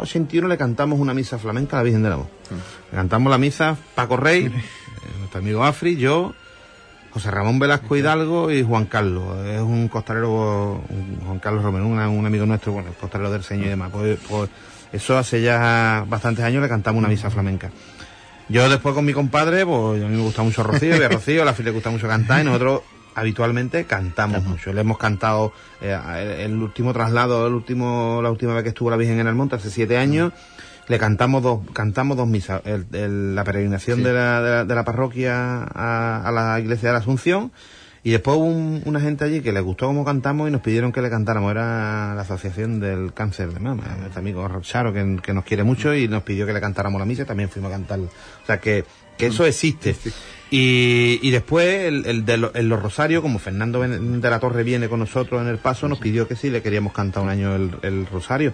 [0.00, 2.26] 81 le cantamos una misa flamenca a la Virgen del Amor.
[2.90, 4.50] Le cantamos la misa Paco Rey, eh,
[5.18, 6.34] nuestro amigo Afri, yo,
[7.10, 9.44] José Ramón Velasco Hidalgo y Juan Carlos.
[9.46, 13.66] Es un costalero, un- Juan Carlos Romero, un, un amigo nuestro, bueno, costalero del Señor
[13.66, 13.90] y demás.
[13.92, 14.50] Pues, pues
[14.92, 17.70] eso hace ya bastantes años le cantamos una misa flamenca.
[18.48, 21.42] Yo después con mi compadre, pues a mí me gusta mucho Rocío, y a Rocío,
[21.42, 22.82] a la Fili le gusta mucho cantar y nosotros
[23.14, 24.72] habitualmente cantamos mucho.
[24.72, 28.90] Le hemos cantado eh, el, el último traslado, el último, la última vez que estuvo
[28.90, 30.32] la Virgen en el monte, hace siete años,
[30.86, 32.62] le cantamos dos, cantamos dos misas.
[32.64, 36.90] El- el- la peregrinación de, la, de, la, de la parroquia a, a la iglesia
[36.90, 37.50] de la Asunción
[38.06, 40.92] y después hubo un- una gente allí que le gustó cómo cantamos y nos pidieron
[40.92, 41.50] que le cantáramos.
[41.50, 45.92] Era la Asociación del Cáncer de Mama, nuestro amigo Charo, que, que nos quiere mucho
[45.92, 47.98] y nos pidió que le cantáramos la misa y también fuimos a cantar.
[47.98, 48.08] O
[48.46, 48.84] sea, que,
[49.18, 49.96] que eso existe.
[50.52, 54.62] Y, y después el, el de lo- en los Rosarios, como Fernando de la Torre
[54.62, 57.56] viene con nosotros en el paso, nos pidió que sí le queríamos cantar un año
[57.56, 58.52] el, el Rosario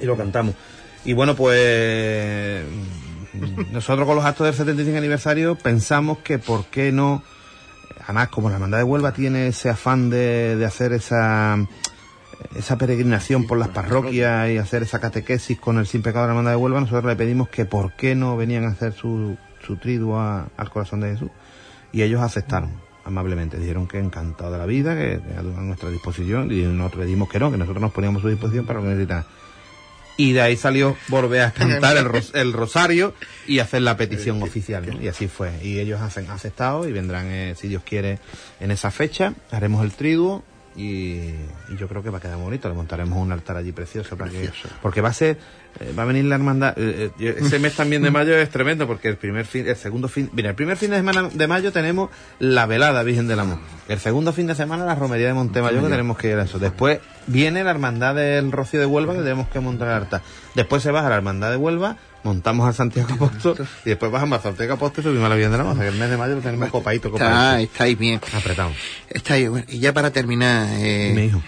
[0.00, 0.54] y lo cantamos.
[1.04, 2.64] Y bueno, pues
[3.70, 7.22] nosotros con los actos del 75 aniversario pensamos que por qué no,
[8.04, 11.58] además como la Hermandad de Huelva tiene ese afán de, de hacer esa
[12.54, 16.32] esa peregrinación por las parroquias y hacer esa catequesis con el sin pecado de la
[16.32, 19.76] Hermandad de Huelva, nosotros le pedimos que por qué no venían a hacer su, su
[19.76, 21.30] triduo al corazón de Jesús.
[21.92, 22.70] Y ellos aceptaron
[23.04, 27.06] amablemente, dijeron que encantado de la vida, que que a nuestra disposición, y nosotros le
[27.06, 29.24] dimos que no, que nosotros nos poníamos a su disposición para lo que necesitaban.
[30.16, 33.14] Y de ahí salió volver a cantar el, ros- el rosario
[33.46, 34.84] y hacer la petición oficial.
[34.86, 35.00] ¿no?
[35.02, 35.52] Y así fue.
[35.62, 38.18] Y ellos hacen aceptado y vendrán, eh, si Dios quiere,
[38.60, 39.34] en esa fecha.
[39.50, 40.44] Haremos el triduo
[40.76, 40.82] y,
[41.68, 42.68] y yo creo que va a quedar bonito.
[42.68, 44.16] Le montaremos un altar allí precioso.
[44.16, 44.50] Para que,
[44.82, 45.38] porque va a ser,
[45.80, 46.74] eh, va a venir la hermandad.
[46.76, 50.08] eh, eh, ese mes también de mayo es tremendo porque el primer fin, el segundo
[50.08, 53.58] fin, mira, el primer fin de semana de mayo tenemos la velada Virgen del Amor.
[53.88, 56.58] El segundo fin de semana la romería de Montemayor que tenemos que ir a eso.
[56.58, 60.22] Después viene la hermandad del Rocío de Huelva que tenemos que montar altar.
[60.54, 64.42] Después se baja la hermandad de Huelva, montamos al Santiago Apóstol y después bajamos al
[64.42, 65.72] Santiago Apóstol y subimos a la Virgen del Amor.
[65.74, 67.72] O sea que el mes de mayo lo tenemos copadito, Está, copadito.
[67.72, 68.20] estáis bien.
[68.34, 68.70] Apretado.
[69.10, 71.42] Estáis, bueno, y ya para terminar, eh, Dime, hijo.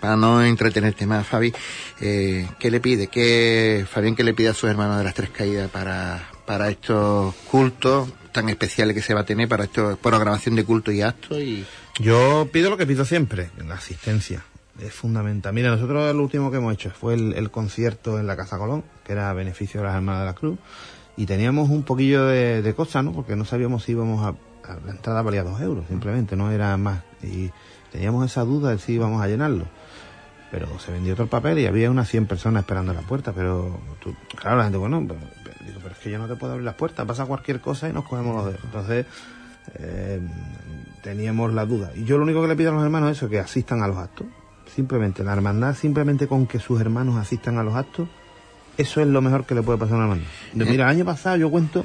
[0.00, 1.52] Para no entretenerte más, Fabi,
[2.00, 3.06] eh, ¿qué le pide?
[3.08, 7.34] ¿Qué, Fabián, qué le pide a sus hermanos de las tres caídas para, para estos
[7.50, 11.38] cultos tan especiales que se va a tener, para esto, programación de culto y actos?
[11.38, 11.64] Y,
[11.98, 14.42] Yo pido lo que pido siempre, la asistencia.
[14.80, 15.52] Es fundamental.
[15.52, 19.12] Mira, nosotros lo último que hemos hecho fue el, concierto en la Casa Colón, que
[19.12, 20.58] era a beneficio de las Hermanas de la Cruz,
[21.18, 23.12] y teníamos un poquillo de, de cosa, ¿no?
[23.12, 24.34] Porque no sabíamos si íbamos a-
[24.84, 27.00] La entrada valía dos euros, simplemente, no era más.
[27.22, 27.50] Y
[27.92, 29.64] teníamos esa duda de si íbamos a llenarlo.
[30.50, 33.32] Pero se vendió todo el papel y había unas 100 personas esperando en la puerta,
[33.32, 35.20] pero tú- claro, la gente, bueno, pero,
[35.66, 37.92] digo, pero es que yo no te puedo abrir las puertas, pasa cualquier cosa y
[37.92, 38.60] nos cogemos los dedos.
[38.64, 39.06] Entonces,
[39.74, 40.20] eh,
[41.02, 41.90] teníamos la duda.
[41.94, 43.88] Y yo lo único que le pido a los hermanos es eso, que asistan a
[43.88, 44.26] los actos.
[44.74, 48.08] Simplemente, la hermandad, simplemente con que sus hermanos asistan a los actos,
[48.76, 50.28] eso es lo mejor que le puede pasar a una hermandad.
[50.54, 51.84] Mira, el año pasado yo cuento,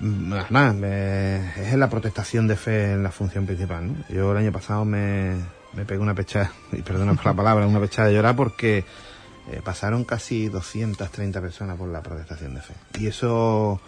[0.00, 3.94] mm, además, me- es la protestación de fe en la función principal, ¿no?
[4.08, 5.34] Yo el año pasado me,
[5.74, 8.84] me pegué una pecha, y perdona por la palabra, una pecha de llorar porque
[9.52, 12.74] eh, pasaron casi 230 personas por la protestación de fe.
[12.98, 13.80] Y eso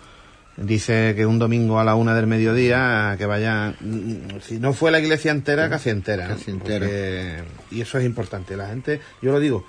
[0.57, 4.91] dice que un domingo a la una del mediodía que vaya mm, si no fue
[4.91, 6.27] la iglesia entera casi entera.
[6.29, 6.85] Casi entera.
[6.87, 9.65] Porque- y eso es importante la gente yo lo digo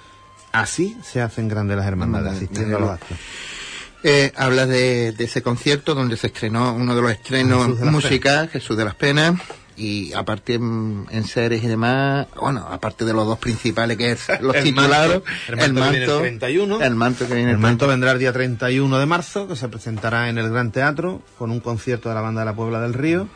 [0.51, 3.17] así se hacen grandes las hermandades asistiendo a los actos
[4.03, 7.91] eh, hablas de, de ese concierto donde se estrenó uno de los estrenos Jesús de
[7.91, 9.39] musicales, Jesús de las Penas,
[9.75, 14.27] y aparte en, en series y demás, bueno, aparte de los dos principales que es
[14.41, 17.55] los El titulados, manto, el manto que viene el 31, el manto que viene el
[17.55, 21.21] el manto vendrá el día 31 de marzo que se presentará en el Gran Teatro
[21.37, 23.27] con un concierto de la banda de la Puebla del Río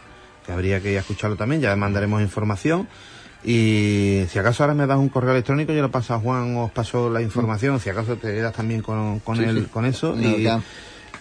[0.46, 2.88] que habría que escucharlo también ya mandaremos información
[3.46, 6.72] Y si acaso ahora me das un correo electrónico, yo lo paso a Juan, os
[6.72, 10.16] paso la información, si acaso te das también con, con, Sí, con eso.
[10.16, 10.38] No,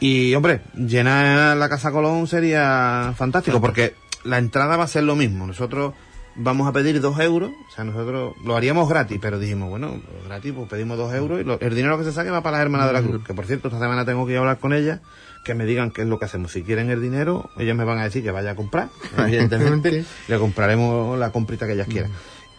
[0.01, 3.95] y, hombre, llenar la Casa Colón sería fantástico, porque
[4.25, 5.47] la entrada va a ser lo mismo.
[5.47, 5.95] Nosotros
[6.35, 10.53] vamos a pedir dos euros, o sea, nosotros lo haríamos gratis, pero dijimos, bueno, gratis,
[10.57, 12.87] pues pedimos dos euros y lo- el dinero que se saque va para las hermanas
[12.89, 15.01] de la cruz, que por cierto, esta semana tengo que ir a hablar con ellas,
[15.45, 16.53] que me digan qué es lo que hacemos.
[16.53, 18.89] Si quieren el dinero, ellas me van a decir que vaya a comprar,
[19.19, 22.11] evidentemente, le compraremos la comprita que ellas quieran.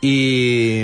[0.01, 0.83] Y...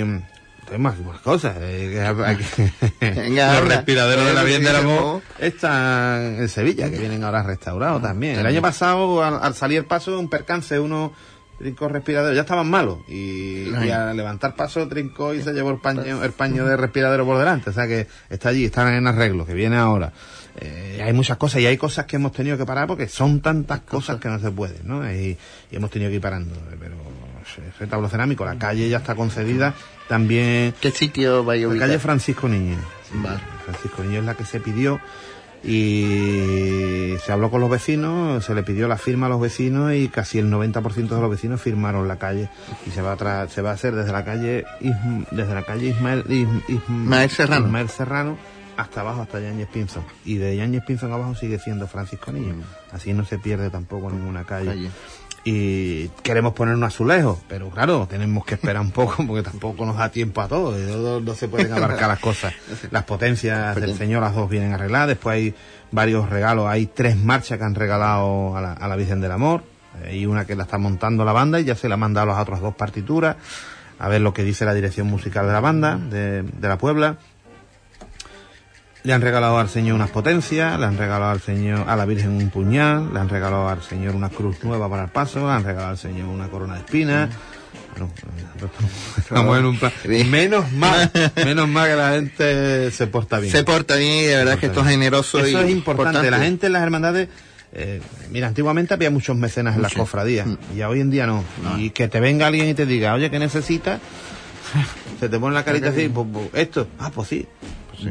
[0.72, 1.56] Hay más, más cosas.
[1.60, 1.88] eh,
[3.00, 3.74] Venga, los ahora.
[3.76, 8.38] respiradores de la Amor están en Sevilla, que vienen ahora restaurados también.
[8.38, 11.12] El año pasado, al, al salir paso, un percance, uno
[11.58, 12.98] trincó respiradero, ya estaban malos.
[13.08, 17.26] Y, y al levantar paso, trincó y se llevó el paño, el paño de respiradero
[17.26, 17.70] por delante.
[17.70, 20.12] O sea que está allí, están en arreglo, que viene ahora.
[20.56, 23.80] Eh, hay muchas cosas y hay cosas que hemos tenido que parar porque son tantas
[23.80, 25.10] cosas que no se pueden, ¿no?
[25.10, 25.36] Y,
[25.70, 26.54] y hemos tenido que ir parando.
[26.78, 26.96] Pero
[27.42, 29.74] ese retablo cerámico, la calle ya está concedida.
[30.08, 31.88] También ¿Qué sitio vais a la ubicar?
[31.88, 32.76] calle Francisco Niño.
[33.14, 33.40] Vale.
[33.64, 35.00] Francisco Niño es la que se pidió
[35.62, 40.08] y se habló con los vecinos, se le pidió la firma a los vecinos y
[40.08, 42.48] casi el 90% de los vecinos firmaron la calle
[42.86, 44.64] y se va a se va a hacer desde la calle
[45.30, 46.24] desde la calle Ismael
[47.30, 47.66] Serrano.
[47.66, 48.36] Ismael Serrano
[48.80, 50.04] hasta abajo hasta Yáñez Pinzón.
[50.24, 52.54] Y de Yáñez Pinzón abajo sigue siendo Francisco Niño.
[52.92, 54.66] Así no se pierde tampoco ninguna calle.
[54.66, 54.90] Calle.
[55.44, 59.96] y queremos poner un azulejo, pero claro, tenemos que esperar un poco porque tampoco nos
[59.96, 62.52] da tiempo a todo, y no, no se pueden abarcar las cosas.
[62.90, 65.54] Las potencias del Señor, las dos vienen arregladas, después hay
[65.92, 69.62] varios regalos, hay tres marchas que han regalado a la, a la Virgen del Amor,
[70.04, 72.34] hay una que la está montando la banda y ya se la han mandado a
[72.34, 73.36] las otras dos partituras,
[73.98, 77.18] a ver lo que dice la dirección musical de la banda, de, de la Puebla.
[79.02, 82.32] Le han regalado al Señor unas potencias, le han regalado al Señor, a la Virgen
[82.32, 85.64] un puñal, le han regalado al Señor una cruz nueva para el paso, le han
[85.64, 87.30] regalado al Señor una corona de espinas.
[87.92, 88.12] Bueno,
[89.18, 89.92] estamos en un plan.
[90.30, 93.52] Menos mal, menos mal que la gente se porta bien.
[93.52, 96.30] Se porta bien y de verdad que esto es generoso Eso y es importante.
[96.30, 97.28] La gente en las hermandades,
[97.72, 100.46] eh, mira, antiguamente había muchos mecenas en las cofradías
[100.76, 101.44] y hoy en día no.
[101.78, 104.00] Y que te venga alguien y te diga, oye, ¿qué necesitas?
[105.18, 107.46] Se te pone la carita así, pues, pues, esto, ah, pues sí.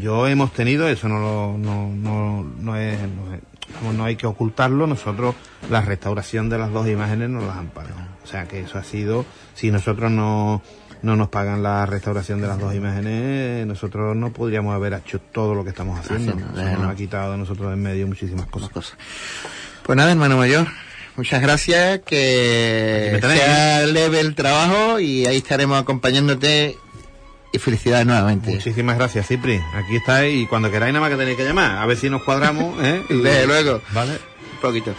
[0.02, 3.42] Yo hemos tenido, eso no lo, no, no, no es, no es-
[3.80, 5.36] como no hay que ocultarlo, nosotros
[5.70, 7.96] la restauración de las dos imágenes nos las han pagado.
[8.24, 10.62] O sea que eso ha sido, si nosotros no,
[11.04, 15.54] no nos pagan la restauración de las dos imágenes, nosotros no podríamos haber hecho todo
[15.54, 16.32] lo que estamos haciendo.
[16.34, 16.90] Haciendo, nos no.
[16.90, 18.70] ha quitado de nosotros en medio muchísimas cosas.
[18.70, 18.98] cosas.
[19.84, 20.68] Pues nada, hermano mayor.
[21.16, 26.78] Muchas gracias, que sea leve el trabajo y ahí estaremos acompañándote
[27.52, 28.52] y felicidades nuevamente.
[28.52, 29.60] Muchísimas gracias, Cipri.
[29.74, 31.78] Aquí estáis y cuando queráis nada más que tenéis que llamar.
[31.78, 33.04] A ver si nos cuadramos, ¿eh?
[33.10, 33.82] Desde luego.
[33.92, 34.14] Vale.
[34.14, 34.94] Un poquito.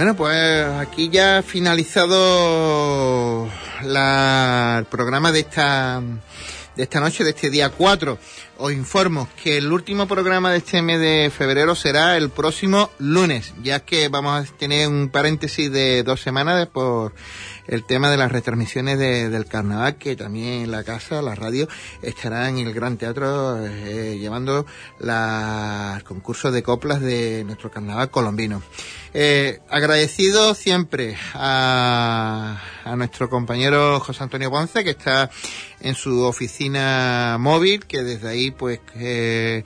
[0.00, 3.46] Bueno, pues aquí ya ha finalizado
[3.82, 6.00] la- el programa de esta,
[6.74, 8.16] de esta noche, de este día 4.
[8.62, 13.54] Os informo que el último programa de este mes de febrero será el próximo lunes,
[13.62, 17.14] ya que vamos a tener un paréntesis de dos semanas por
[17.66, 21.68] el tema de las retransmisiones de- del carnaval, que también la casa, la radio,
[22.02, 24.66] estará en el Gran Teatro eh, llevando
[24.98, 28.62] la, el concurso de coplas de nuestro carnaval colombino.
[29.14, 35.30] Eh, agradecido siempre a, a nuestro compañero José Antonio Ponce, que está
[35.80, 39.64] en su oficina móvil, que desde ahí pues eh,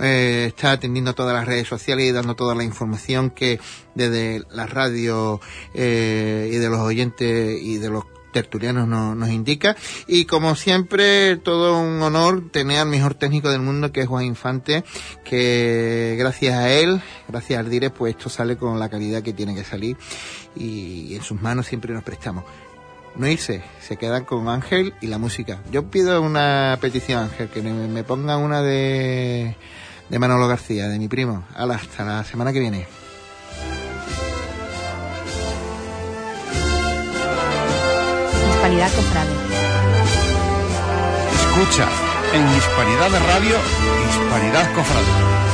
[0.00, 3.58] eh, está atendiendo todas las redes sociales y dando toda la información que
[3.94, 5.40] desde la radio
[5.74, 9.76] eh, y de los oyentes y de los tertulianos no- nos indica.
[10.06, 14.24] Y como siempre, todo un honor tener al mejor técnico del mundo, que es Juan
[14.26, 14.84] Infante,
[15.24, 19.54] que gracias a él, gracias al Dire, pues esto sale con la calidad que tiene
[19.54, 19.96] que salir
[20.54, 22.44] y en sus manos siempre nos prestamos.
[23.16, 25.60] No irse, se quedan con Ángel y la música.
[25.70, 29.56] Yo pido una petición, Ángel, que me, pongan una de,
[30.10, 31.44] de Manolo García, de mi primo.
[31.54, 32.86] Hala, hasta la semana que viene.
[38.50, 39.30] Hispanidad Cofrade.
[41.32, 41.88] Escucha
[42.34, 43.56] En Hispanidad de Radio,
[44.10, 45.45] Hispanidad Cofrade.